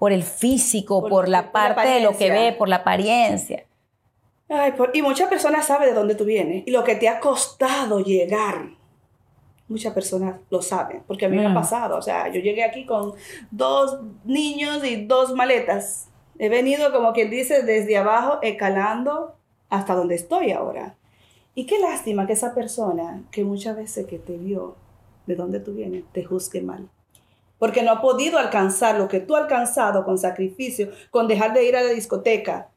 por 0.00 0.10
el 0.12 0.24
físico, 0.24 1.00
por, 1.02 1.10
Por- 1.10 1.28
la 1.28 1.52
por 1.52 1.60
la 1.60 1.74
parte 1.76 1.90
de 1.90 2.00
lo 2.00 2.16
que 2.16 2.30
ve, 2.30 2.52
por 2.58 2.68
la 2.68 2.76
apariencia? 2.76 3.64
Ay, 4.48 4.72
por- 4.72 4.90
y 4.96 5.02
muchas 5.02 5.28
personas 5.28 5.66
saben 5.66 5.90
de 5.90 5.94
dónde 5.94 6.16
tú 6.16 6.24
vienes 6.24 6.64
y 6.66 6.72
lo 6.72 6.82
que 6.82 6.96
te 6.96 7.08
ha 7.08 7.20
costado 7.20 8.00
llegar. 8.00 8.70
Muchas 9.68 9.94
personas 9.94 10.40
lo 10.50 10.60
saben, 10.62 11.04
porque 11.06 11.26
a 11.26 11.28
mí 11.28 11.36
me 11.36 11.46
Mm. 11.48 11.52
ha 11.52 11.54
pasado. 11.54 11.96
O 11.96 12.02
sea, 12.02 12.26
yo 12.28 12.40
llegué 12.40 12.64
aquí 12.64 12.84
con 12.84 13.12
dos 13.52 14.00
niños 14.24 14.82
y 14.84 15.04
dos 15.06 15.32
maletas. 15.34 16.08
He 16.38 16.48
venido, 16.48 16.90
como 16.92 17.12
quien 17.12 17.30
dice, 17.30 17.62
desde 17.62 17.96
abajo, 17.98 18.38
escalando 18.42 19.36
hasta 19.68 19.94
donde 19.94 20.16
estoy 20.16 20.50
ahora. 20.50 20.96
Y 21.54 21.66
qué 21.66 21.78
lástima 21.78 22.26
que 22.26 22.32
esa 22.32 22.54
persona, 22.54 23.22
que 23.30 23.44
muchas 23.44 23.76
veces 23.76 24.06
que 24.06 24.18
te 24.18 24.36
vio 24.38 24.74
de 25.26 25.36
dónde 25.36 25.60
tú 25.60 25.74
vienes, 25.74 26.02
te 26.12 26.24
juzgue 26.24 26.62
mal. 26.62 26.88
Porque 27.60 27.84
no 27.84 27.92
ha 27.92 28.00
podido 28.00 28.40
alcanzar 28.40 28.98
lo 28.98 29.06
que 29.06 29.20
tú 29.20 29.36
has 29.36 29.42
alcanzado 29.42 30.04
con 30.04 30.18
sacrificio, 30.18 30.90
con 31.12 31.28
dejar 31.28 31.54
de 31.54 31.64
ir 31.64 31.76
a 31.76 31.82
la 31.82 31.90
discoteca, 31.90 32.70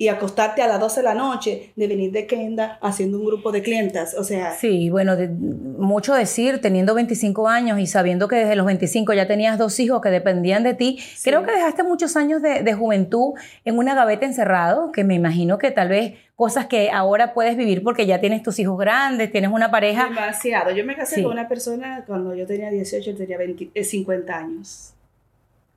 y 0.00 0.06
acostarte 0.06 0.62
a 0.62 0.68
las 0.68 0.78
12 0.78 1.00
de 1.00 1.04
la 1.04 1.14
noche, 1.14 1.72
de 1.74 1.88
venir 1.88 2.12
de 2.12 2.24
Kenda 2.28 2.78
haciendo 2.80 3.18
un 3.18 3.26
grupo 3.26 3.50
de 3.50 3.62
clientas. 3.62 4.14
O 4.14 4.22
sea, 4.22 4.52
Sí, 4.52 4.90
bueno, 4.90 5.16
de- 5.16 5.26
mucho 5.28 6.14
decir, 6.14 6.60
teniendo 6.60 6.94
25 6.94 7.48
años 7.48 7.80
y 7.80 7.86
sabiendo 7.88 8.28
que 8.28 8.36
desde 8.36 8.54
los 8.54 8.64
25 8.64 9.12
ya 9.14 9.26
tenías 9.26 9.58
dos 9.58 9.80
hijos 9.80 10.00
que 10.00 10.10
dependían 10.10 10.62
de 10.62 10.74
ti, 10.74 11.00
creo 11.24 11.44
que 11.44 11.50
dejaste 11.50 11.82
muchos 11.82 12.16
años 12.16 12.40
de, 12.42 12.62
de 12.62 12.72
juventud 12.74 13.32
en 13.64 13.76
una 13.76 13.96
gaveta 13.96 14.24
encerrado, 14.24 14.92
que 14.92 15.02
me 15.02 15.16
imagino 15.16 15.58
que 15.58 15.72
tal 15.72 15.88
vez 15.88 16.14
cosas 16.36 16.66
que 16.66 16.92
ahora 16.92 17.34
puedes 17.34 17.56
vivir 17.56 17.82
porque 17.82 18.06
ya 18.06 18.20
tienes 18.20 18.44
tus 18.44 18.60
hijos 18.60 18.78
grandes, 18.78 19.32
tienes 19.32 19.50
una 19.50 19.72
pareja. 19.72 20.04
demasiado. 20.04 20.70
Yo 20.70 20.84
me 20.84 20.94
casé 20.94 21.16
Sí. 21.16 21.22
con 21.24 21.32
una 21.32 21.48
persona 21.48 22.04
cuando 22.06 22.36
yo 22.36 22.46
tenía 22.46 22.70
18, 22.70 23.10
él 23.10 23.16
tenía 23.16 23.36
20 23.36 23.70
eh, 23.74 23.82
50 23.82 24.36
años. 24.36 24.94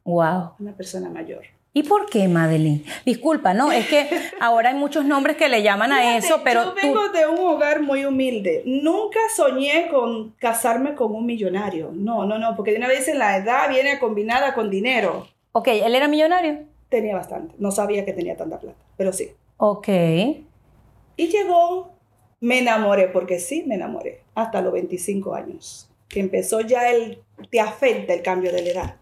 Wow. 0.03 0.51
Una 0.59 0.73
persona 0.73 1.09
mayor. 1.09 1.41
¿Y 1.73 1.83
por 1.83 2.09
qué, 2.09 2.27
Madeline? 2.27 2.83
Disculpa, 3.05 3.53
¿no? 3.53 3.71
Es 3.71 3.87
que 3.87 4.09
ahora 4.41 4.69
hay 4.69 4.75
muchos 4.75 5.05
nombres 5.05 5.37
que 5.37 5.47
le 5.47 5.63
llaman 5.63 5.93
a 5.93 5.99
Fíjate, 5.99 6.17
eso, 6.17 6.41
pero 6.43 6.63
yo 6.63 6.73
tú... 6.73 6.75
vengo 6.81 7.09
de 7.09 7.27
un 7.27 7.39
hogar 7.39 7.81
muy 7.81 8.03
humilde. 8.03 8.63
Nunca 8.65 9.19
soñé 9.33 9.87
con 9.89 10.31
casarme 10.31 10.95
con 10.95 11.15
un 11.15 11.25
millonario. 11.25 11.91
No, 11.93 12.25
no, 12.25 12.37
no, 12.37 12.55
porque 12.55 12.71
de 12.71 12.77
una 12.77 12.89
vez 12.89 13.07
en 13.07 13.19
la 13.19 13.37
edad 13.37 13.69
viene 13.69 13.99
combinada 13.99 14.53
con 14.53 14.69
dinero. 14.69 15.27
Ok, 15.53 15.69
¿él 15.69 15.95
era 15.95 16.09
millonario? 16.09 16.65
Tenía 16.89 17.15
bastante. 17.15 17.55
No 17.57 17.71
sabía 17.71 18.03
que 18.03 18.11
tenía 18.11 18.35
tanta 18.35 18.59
plata, 18.59 18.77
pero 18.97 19.13
sí. 19.13 19.31
Ok. 19.55 19.87
Y 19.87 21.27
llegó, 21.27 21.93
me 22.41 22.59
enamoré, 22.59 23.07
porque 23.07 23.39
sí 23.39 23.63
me 23.65 23.75
enamoré, 23.75 24.23
hasta 24.35 24.61
los 24.61 24.73
25 24.73 25.33
años. 25.33 25.87
que 26.09 26.19
empezó 26.19 26.59
ya 26.59 26.89
el, 26.89 27.19
te 27.49 27.61
afecta 27.61 28.13
el 28.13 28.21
cambio 28.21 28.51
de 28.51 28.61
la 28.61 28.69
edad. 28.69 28.95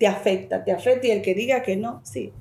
Te 0.00 0.06
afecta, 0.06 0.64
te 0.64 0.72
afecta. 0.72 1.06
Y 1.06 1.10
el 1.10 1.20
que 1.20 1.34
diga 1.34 1.62
que 1.62 1.76
no, 1.76 2.00
sí. 2.04 2.32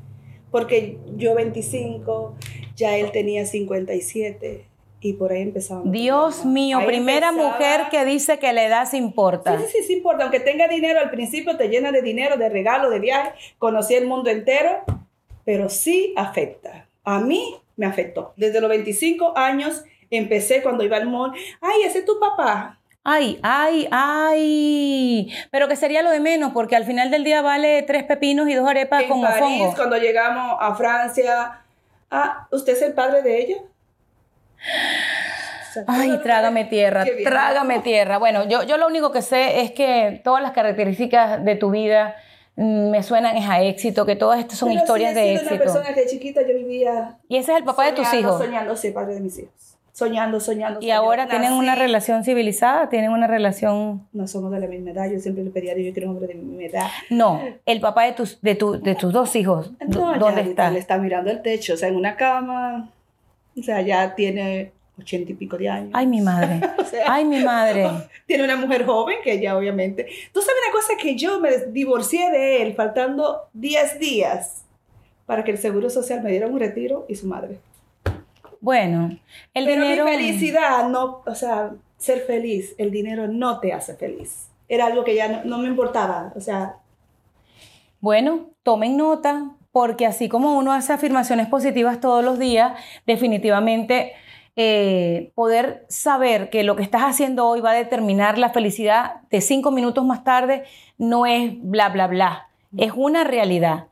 Porque 0.49 0.97
yo 1.17 1.35
25, 1.35 2.35
ya 2.77 2.95
él 2.97 3.11
tenía 3.11 3.45
57 3.45 4.65
y 5.01 5.13
por 5.13 5.33
ahí 5.33 5.41
empezaba. 5.41 5.81
Dios 5.83 6.45
mío, 6.45 6.77
Ahí 6.79 6.85
primera 6.87 7.27
empezaba- 7.29 7.51
mujer 7.51 7.81
que 7.91 8.05
dice 8.05 8.39
que 8.39 8.53
la 8.53 8.63
edad 8.65 8.85
se 8.85 8.95
importa. 8.95 9.57
Sí, 9.59 9.65
sí, 9.67 9.77
sí, 9.81 9.87
sí 9.87 9.93
importa. 9.95 10.23
Aunque 10.23 10.39
tenga 10.39 10.69
dinero, 10.69 11.01
al 11.01 11.11
principio 11.11 11.57
te 11.57 11.67
llena 11.67 11.91
de 11.91 12.01
dinero, 12.01 12.37
de 12.37 12.47
regalo, 12.47 12.89
de 12.89 12.99
viaje. 12.99 13.31
Conocí 13.57 13.93
el 13.93 14.07
mundo 14.07 14.29
entero, 14.29 14.83
pero 15.43 15.67
sí 15.67 16.13
afecta. 16.15 16.87
A 17.03 17.19
mí 17.19 17.55
me 17.75 17.85
afectó. 17.85 18.33
Desde 18.37 18.61
los 18.61 18.69
25 18.69 19.37
años 19.37 19.83
empecé 20.09 20.63
cuando 20.63 20.85
iba 20.85 20.95
al 20.95 21.07
mall. 21.09 21.33
Ay, 21.59 21.81
ese 21.85 21.99
es 21.99 22.05
tu 22.05 22.17
papá. 22.21 22.78
Ay, 23.11 23.39
ay, 23.41 23.87
ay. 23.91 25.33
Pero 25.49 25.67
que 25.67 25.75
sería 25.75 26.03
lo 26.03 26.11
de 26.11 26.19
menos, 26.19 26.51
porque 26.53 26.75
al 26.75 26.85
final 26.85 27.09
del 27.09 27.23
día 27.23 27.41
vale 27.41 27.81
tres 27.81 28.03
pepinos 28.03 28.47
y 28.47 28.53
dos 28.53 28.69
arepas 28.69 29.01
en 29.01 29.09
como 29.09 29.23
París, 29.23 29.41
fongo. 29.41 29.73
cuando 29.75 29.97
llegamos 29.97 30.57
a 30.59 30.75
Francia. 30.75 31.61
Ah, 32.11 32.47
¿usted 32.51 32.73
es 32.73 32.81
el 32.83 32.93
padre 32.93 33.23
de 33.23 33.41
ella? 33.41 33.55
Ay, 35.87 36.19
trágame 36.21 36.65
tierra, 36.65 37.03
trágame 37.23 37.79
tierra. 37.79 38.19
Bueno, 38.19 38.47
yo, 38.47 38.63
yo 38.63 38.77
lo 38.77 38.85
único 38.85 39.11
que 39.11 39.23
sé 39.23 39.61
es 39.61 39.71
que 39.71 40.21
todas 40.23 40.43
las 40.43 40.51
características 40.51 41.43
de 41.43 41.55
tu 41.55 41.71
vida 41.71 42.15
mm, 42.57 42.89
me 42.91 43.01
suenan 43.01 43.37
es 43.37 43.49
a 43.49 43.61
éxito, 43.61 44.05
que 44.05 44.15
todas 44.15 44.39
estas 44.39 44.59
son 44.59 44.69
Pero 44.69 44.81
sí 44.81 44.83
historias 44.83 45.11
he 45.13 45.19
de 45.19 45.33
éxito. 45.33 45.53
una 45.55 45.63
persona 45.63 45.93
que 45.93 46.01
de 46.01 46.07
chiquita 46.07 46.41
yo 46.41 46.53
vivía 46.55 47.17
Y 47.27 47.37
ese 47.37 47.53
es 47.53 47.57
el 47.59 47.63
papá 47.63 47.85
de 47.85 47.93
tus 47.93 48.13
hijos. 48.13 48.37
Soñando, 48.39 48.75
sí, 48.75 48.91
padre 48.91 49.15
de 49.15 49.21
mis 49.21 49.39
hijos. 49.39 49.68
Soñando, 49.99 50.39
soñando. 50.39 50.79
Y 50.79 50.83
soñando. 50.83 51.03
ahora 51.03 51.27
tienen 51.27 51.53
una 51.53 51.75
relación 51.75 52.23
civilizada, 52.23 52.89
tienen 52.89 53.12
una 53.12 53.27
relación... 53.27 54.07
No 54.13 54.27
somos 54.27 54.51
de 54.51 54.59
la 54.62 54.67
misma 54.67 54.91
edad. 54.91 55.09
Yo 55.12 55.19
siempre 55.19 55.43
le 55.43 55.49
pedía 55.51 55.73
a 55.73 55.75
Dios, 55.75 55.88
yo 55.88 55.93
quiero 55.93 56.09
un 56.09 56.15
hombre 56.15 56.33
de 56.33 56.39
mi 56.39 56.45
misma 56.45 56.63
edad. 56.79 56.88
No, 57.09 57.41
el 57.65 57.81
papá 57.81 58.05
de 58.05 58.13
tus, 58.13 58.41
de 58.41 58.55
tu, 58.55 58.79
de 58.81 58.95
tus 58.95 59.12
dos 59.13 59.35
hijos, 59.35 59.71
¿dó- 59.79 59.99
No, 59.99 60.13
ya 60.13 60.19
¿dónde 60.19 60.41
está? 60.41 60.71
Le 60.71 60.79
está 60.79 60.97
mirando 60.97 61.29
el 61.29 61.41
techo, 61.41 61.73
o 61.73 61.77
sea, 61.77 61.89
en 61.89 61.95
una 61.97 62.15
cama. 62.15 62.89
O 63.59 63.62
sea, 63.62 63.81
ya 63.81 64.15
tiene 64.15 64.71
ochenta 64.97 65.31
y 65.31 65.35
pico 65.35 65.57
de 65.57 65.69
años. 65.69 65.91
Ay, 65.93 66.07
mi 66.07 66.21
madre. 66.21 66.59
O 66.77 66.83
sea, 66.85 67.03
Ay, 67.13 67.25
mi 67.25 67.43
madre. 67.43 67.88
Tiene 68.25 68.43
una 68.45 68.55
mujer 68.55 68.85
joven 68.85 69.17
que 69.23 69.39
ya 69.39 69.55
obviamente... 69.57 70.07
Tú 70.33 70.41
sabes 70.41 70.55
una 70.65 70.71
cosa 70.73 70.93
que 71.01 71.15
yo 71.15 71.39
me 71.39 71.51
divorcié 71.67 72.31
de 72.31 72.62
él 72.63 72.73
faltando 72.73 73.41
10 73.53 73.99
días 73.99 74.63
para 75.25 75.43
que 75.43 75.51
el 75.51 75.57
Seguro 75.59 75.89
Social 75.89 76.23
me 76.23 76.31
diera 76.31 76.47
un 76.47 76.59
retiro 76.59 77.05
y 77.07 77.15
su 77.15 77.27
madre. 77.27 77.59
Bueno, 78.61 79.17
el 79.53 79.65
Pero 79.65 79.83
dinero... 79.83 80.05
mi 80.05 80.11
felicidad, 80.11 80.89
no, 80.89 81.21
o 81.25 81.35
sea, 81.35 81.71
ser 81.97 82.21
feliz, 82.21 82.75
el 82.77 82.91
dinero 82.91 83.27
no 83.27 83.59
te 83.59 83.73
hace 83.73 83.95
feliz. 83.95 84.49
Era 84.67 84.87
algo 84.87 85.03
que 85.03 85.15
ya 85.15 85.27
no, 85.27 85.43
no 85.45 85.57
me 85.59 85.67
importaba, 85.67 86.31
o 86.35 86.41
sea, 86.41 86.75
Bueno, 88.01 88.51
tomen 88.63 88.97
nota, 88.97 89.51
porque 89.71 90.05
así 90.05 90.29
como 90.29 90.57
uno 90.57 90.73
hace 90.73 90.93
afirmaciones 90.93 91.47
positivas 91.47 91.99
todos 91.99 92.23
los 92.23 92.39
días, 92.39 92.73
definitivamente 93.05 94.13
eh, 94.55 95.31
poder 95.35 95.85
saber 95.87 96.49
que 96.49 96.63
lo 96.63 96.75
que 96.75 96.83
estás 96.83 97.03
haciendo 97.03 97.47
hoy 97.47 97.61
va 97.61 97.71
a 97.71 97.75
determinar 97.75 98.37
la 98.37 98.49
felicidad 98.49 99.21
de 99.29 99.41
cinco 99.41 99.71
minutos 99.71 100.03
más 100.03 100.23
tarde 100.23 100.63
no 100.97 101.25
es 101.25 101.53
bla, 101.61 101.89
bla, 101.89 102.07
bla. 102.07 102.49
Es 102.77 102.91
una 102.95 103.23
realidad. 103.23 103.88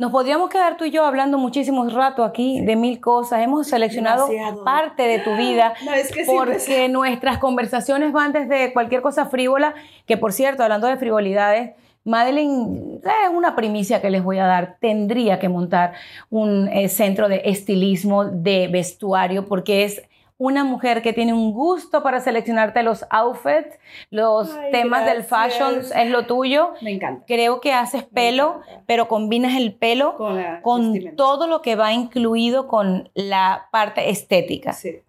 Nos 0.00 0.12
podríamos 0.12 0.48
quedar 0.48 0.78
tú 0.78 0.86
y 0.86 0.90
yo 0.90 1.04
hablando 1.04 1.36
muchísimo 1.36 1.86
rato 1.90 2.24
aquí 2.24 2.62
de 2.62 2.74
mil 2.74 3.00
cosas. 3.00 3.42
Hemos 3.42 3.66
seleccionado 3.66 4.28
Demasiado. 4.28 4.64
parte 4.64 5.02
de 5.02 5.18
tu 5.18 5.36
vida 5.36 5.74
No, 5.84 5.92
es 5.92 6.10
que 6.10 6.24
siempre 6.24 6.54
porque 6.54 6.88
nuestras 6.88 7.36
conversaciones 7.36 8.10
van 8.10 8.32
desde 8.32 8.72
cualquier 8.72 9.02
cosa 9.02 9.26
frívola, 9.26 9.74
que 10.06 10.16
por 10.16 10.32
cierto, 10.32 10.62
hablando 10.62 10.86
de 10.86 10.96
frivolidades, 10.96 11.72
Madeline, 12.04 12.98
es 13.04 13.30
una 13.30 13.54
primicia 13.54 14.00
que 14.00 14.08
les 14.08 14.24
voy 14.24 14.38
a 14.38 14.46
dar, 14.46 14.78
tendría 14.80 15.38
que 15.38 15.50
montar 15.50 15.92
un 16.30 16.68
eh, 16.68 16.88
centro 16.88 17.28
de 17.28 17.42
estilismo, 17.44 18.24
de 18.24 18.68
vestuario, 18.68 19.44
porque 19.48 19.84
es 19.84 20.02
una 20.40 20.64
mujer 20.64 21.02
que 21.02 21.12
tiene 21.12 21.34
un 21.34 21.52
gusto 21.52 22.02
para 22.02 22.18
seleccionarte 22.18 22.82
los 22.82 23.04
outfits, 23.10 23.78
los 24.08 24.50
Ay, 24.54 24.72
temas 24.72 25.04
del 25.04 25.22
fashion, 25.22 25.80
es 25.94 26.08
lo 26.10 26.24
tuyo. 26.24 26.72
me 26.80 26.92
encanta. 26.92 27.26
Creo 27.26 27.60
que 27.60 27.74
haces 27.74 28.04
pelo, 28.04 28.62
pero 28.86 29.06
combinas 29.06 29.54
el 29.54 29.74
pelo 29.74 30.16
Con 30.62 31.14
todo 31.14 31.46
lo 31.46 31.60
que 31.60 31.76
va 31.76 31.92
incluido 31.92 32.68
con 32.68 33.10
la 33.12 33.68
parte 33.70 34.08
estética. 34.08 34.72
Sí, 34.72 35.02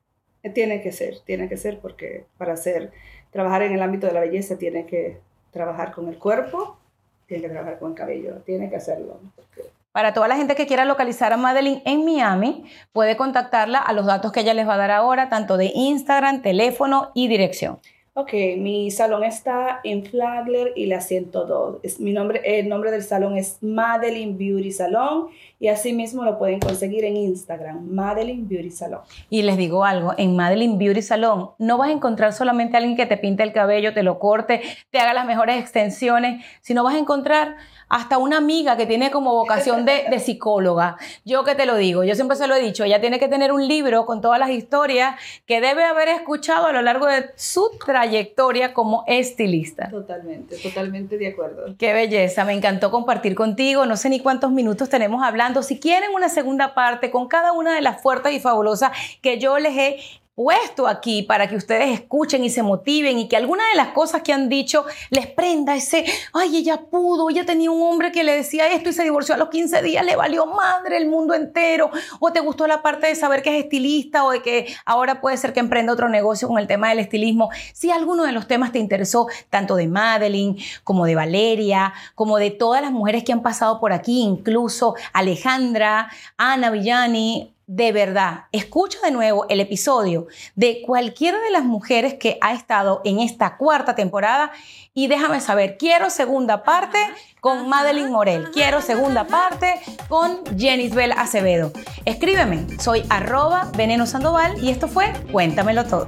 tiene 0.53 0.81
que 0.81 0.91
ser, 0.91 1.21
tiene 1.21 1.47
que 1.47 1.55
ser 1.55 1.79
porque 1.79 2.25
para 2.37 2.51
hacer, 2.51 2.91
trabajar 3.31 3.61
en 3.61 3.71
el 3.71 3.81
ámbito 3.81 4.07
de 4.07 4.13
la 4.13 4.19
belleza 4.19 4.57
tiene 4.57 4.85
que 4.85 5.21
trabajar 5.51 5.93
con 5.93 6.09
el 6.09 6.17
cuerpo, 6.17 6.77
tiene 7.25 7.43
que 7.43 7.49
trabajar 7.51 7.79
con 7.79 7.91
el 7.91 7.97
cabello, 7.97 8.35
tiene 8.45 8.69
que 8.69 8.75
hacerlo. 8.75 9.17
porque- 9.33 9.69
Para 9.91 10.13
toda 10.13 10.29
la 10.29 10.37
gente 10.37 10.55
que 10.55 10.67
quiera 10.67 10.85
localizar 10.85 11.33
a 11.33 11.37
Madeline 11.37 11.81
en 11.85 12.05
Miami, 12.05 12.63
puede 12.93 13.17
contactarla 13.17 13.79
a 13.79 13.91
los 13.91 14.05
datos 14.05 14.31
que 14.31 14.39
ella 14.39 14.53
les 14.53 14.67
va 14.67 14.75
a 14.75 14.77
dar 14.77 14.91
ahora, 14.91 15.27
tanto 15.27 15.57
de 15.57 15.71
Instagram, 15.75 16.41
teléfono 16.41 17.11
y 17.13 17.27
dirección. 17.27 17.79
Ok, 18.13 18.33
mi 18.57 18.91
salón 18.91 19.23
está 19.23 19.79
en 19.85 20.05
Flagler 20.05 20.73
y 20.75 20.87
la 20.87 20.99
102. 20.99 21.77
Es, 21.81 21.97
mi 22.01 22.11
nombre, 22.11 22.41
el 22.43 22.67
nombre 22.67 22.91
del 22.91 23.03
salón 23.03 23.37
es 23.37 23.63
Madeline 23.63 24.37
Beauty 24.37 24.69
Salon 24.69 25.27
y 25.61 25.69
así 25.69 25.93
mismo 25.93 26.25
lo 26.25 26.37
pueden 26.37 26.59
conseguir 26.59 27.05
en 27.05 27.15
Instagram, 27.15 27.87
Madeline 27.89 28.45
Beauty 28.45 28.69
Salon. 28.69 28.99
Y 29.29 29.43
les 29.43 29.55
digo 29.55 29.85
algo, 29.85 30.13
en 30.17 30.35
Madeline 30.35 30.77
Beauty 30.77 31.01
Salon 31.01 31.51
no 31.57 31.77
vas 31.77 31.87
a 31.87 31.93
encontrar 31.93 32.33
solamente 32.33 32.75
a 32.75 32.79
alguien 32.79 32.97
que 32.97 33.05
te 33.05 33.15
pinte 33.15 33.43
el 33.43 33.53
cabello, 33.53 33.93
te 33.93 34.03
lo 34.03 34.19
corte, 34.19 34.61
te 34.89 34.99
haga 34.99 35.13
las 35.13 35.25
mejores 35.25 35.57
extensiones, 35.57 36.43
sino 36.59 36.83
vas 36.83 36.95
a 36.95 36.99
encontrar 36.99 37.55
hasta 37.91 38.17
una 38.17 38.37
amiga 38.37 38.77
que 38.77 38.85
tiene 38.85 39.11
como 39.11 39.33
vocación 39.33 39.85
de, 39.85 40.05
de 40.09 40.19
psicóloga. 40.19 40.97
Yo 41.25 41.43
que 41.43 41.55
te 41.55 41.65
lo 41.65 41.75
digo, 41.75 42.05
yo 42.05 42.15
siempre 42.15 42.37
se 42.37 42.47
lo 42.47 42.55
he 42.55 42.61
dicho, 42.61 42.85
ella 42.85 43.01
tiene 43.01 43.19
que 43.19 43.27
tener 43.27 43.51
un 43.51 43.67
libro 43.67 44.05
con 44.05 44.21
todas 44.21 44.39
las 44.39 44.49
historias 44.49 45.19
que 45.45 45.59
debe 45.59 45.83
haber 45.83 46.07
escuchado 46.07 46.67
a 46.67 46.71
lo 46.71 46.81
largo 46.81 47.05
de 47.07 47.31
su 47.35 47.69
trayectoria 47.85 48.73
como 48.73 49.03
estilista. 49.07 49.89
Totalmente, 49.89 50.55
totalmente 50.57 51.17
de 51.17 51.27
acuerdo. 51.27 51.75
Qué 51.77 51.91
belleza, 51.91 52.45
me 52.45 52.53
encantó 52.53 52.91
compartir 52.91 53.35
contigo. 53.35 53.85
No 53.85 53.97
sé 53.97 54.09
ni 54.09 54.21
cuántos 54.21 54.51
minutos 54.51 54.87
tenemos 54.87 55.21
hablando. 55.21 55.61
Si 55.61 55.77
quieren 55.77 56.11
una 56.15 56.29
segunda 56.29 56.73
parte 56.73 57.11
con 57.11 57.27
cada 57.27 57.51
una 57.51 57.75
de 57.75 57.81
las 57.81 58.01
fuertes 58.01 58.31
y 58.31 58.39
fabulosas 58.39 58.91
que 59.21 59.37
yo 59.37 59.59
les 59.59 59.77
he 59.77 59.97
puesto 60.41 60.87
aquí 60.87 61.21
para 61.21 61.47
que 61.47 61.55
ustedes 61.55 61.91
escuchen 61.91 62.43
y 62.43 62.49
se 62.49 62.63
motiven 62.63 63.19
y 63.19 63.27
que 63.27 63.37
alguna 63.37 63.63
de 63.69 63.75
las 63.75 63.89
cosas 63.89 64.23
que 64.23 64.33
han 64.33 64.49
dicho 64.49 64.85
les 65.11 65.27
prenda 65.27 65.75
ese, 65.75 66.03
ay, 66.33 66.57
ella 66.57 66.81
pudo, 66.89 67.29
ella 67.29 67.45
tenía 67.45 67.69
un 67.69 67.83
hombre 67.83 68.11
que 68.11 68.23
le 68.23 68.33
decía 68.33 68.67
esto 68.73 68.89
y 68.89 68.93
se 68.93 69.03
divorció 69.03 69.35
a 69.35 69.37
los 69.37 69.49
15 69.49 69.83
días, 69.83 70.03
le 70.03 70.15
valió 70.15 70.47
madre 70.47 70.97
el 70.97 71.07
mundo 71.07 71.35
entero, 71.35 71.91
o 72.19 72.33
te 72.33 72.39
gustó 72.39 72.65
la 72.65 72.81
parte 72.81 73.05
de 73.05 73.13
saber 73.13 73.43
que 73.43 73.55
es 73.55 73.65
estilista 73.65 74.23
o 74.23 74.31
de 74.31 74.41
que 74.41 74.73
ahora 74.83 75.21
puede 75.21 75.37
ser 75.37 75.53
que 75.53 75.59
emprenda 75.59 75.93
otro 75.93 76.09
negocio 76.09 76.47
con 76.47 76.57
el 76.57 76.65
tema 76.65 76.89
del 76.89 76.97
estilismo. 76.97 77.51
Si 77.73 77.91
alguno 77.91 78.23
de 78.23 78.31
los 78.31 78.47
temas 78.47 78.71
te 78.71 78.79
interesó, 78.79 79.27
tanto 79.51 79.75
de 79.75 79.87
Madeline 79.87 80.57
como 80.83 81.05
de 81.05 81.13
Valeria, 81.13 81.93
como 82.15 82.39
de 82.39 82.49
todas 82.49 82.81
las 82.81 82.91
mujeres 82.91 83.23
que 83.23 83.31
han 83.31 83.43
pasado 83.43 83.79
por 83.79 83.93
aquí, 83.93 84.21
incluso 84.23 84.95
Alejandra, 85.13 86.09
Ana 86.35 86.71
Villani, 86.71 87.53
de 87.73 87.93
verdad, 87.93 88.47
escucha 88.51 88.99
de 89.01 89.11
nuevo 89.11 89.45
el 89.47 89.61
episodio 89.61 90.27
de 90.55 90.81
cualquiera 90.85 91.39
de 91.39 91.51
las 91.51 91.63
mujeres 91.63 92.15
que 92.15 92.37
ha 92.41 92.53
estado 92.53 92.99
en 93.05 93.21
esta 93.21 93.55
cuarta 93.55 93.95
temporada 93.95 94.51
y 94.93 95.07
déjame 95.07 95.39
saber, 95.39 95.77
quiero 95.77 96.09
segunda 96.09 96.63
parte 96.63 96.97
con 97.39 97.69
Madeline 97.69 98.11
Morel, 98.11 98.51
quiero 98.51 98.81
segunda 98.81 99.23
parte 99.23 99.79
con 100.09 100.41
Jenisbel 100.57 101.13
Acevedo. 101.13 101.71
Escríbeme, 102.03 102.67
soy 102.77 103.03
arroba 103.09 103.71
veneno 103.77 104.05
sandoval 104.05 104.61
y 104.61 104.69
esto 104.69 104.89
fue 104.89 105.13
Cuéntamelo 105.31 105.85
todo. 105.85 106.07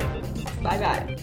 Bye 0.61 0.79
bye. 0.79 1.22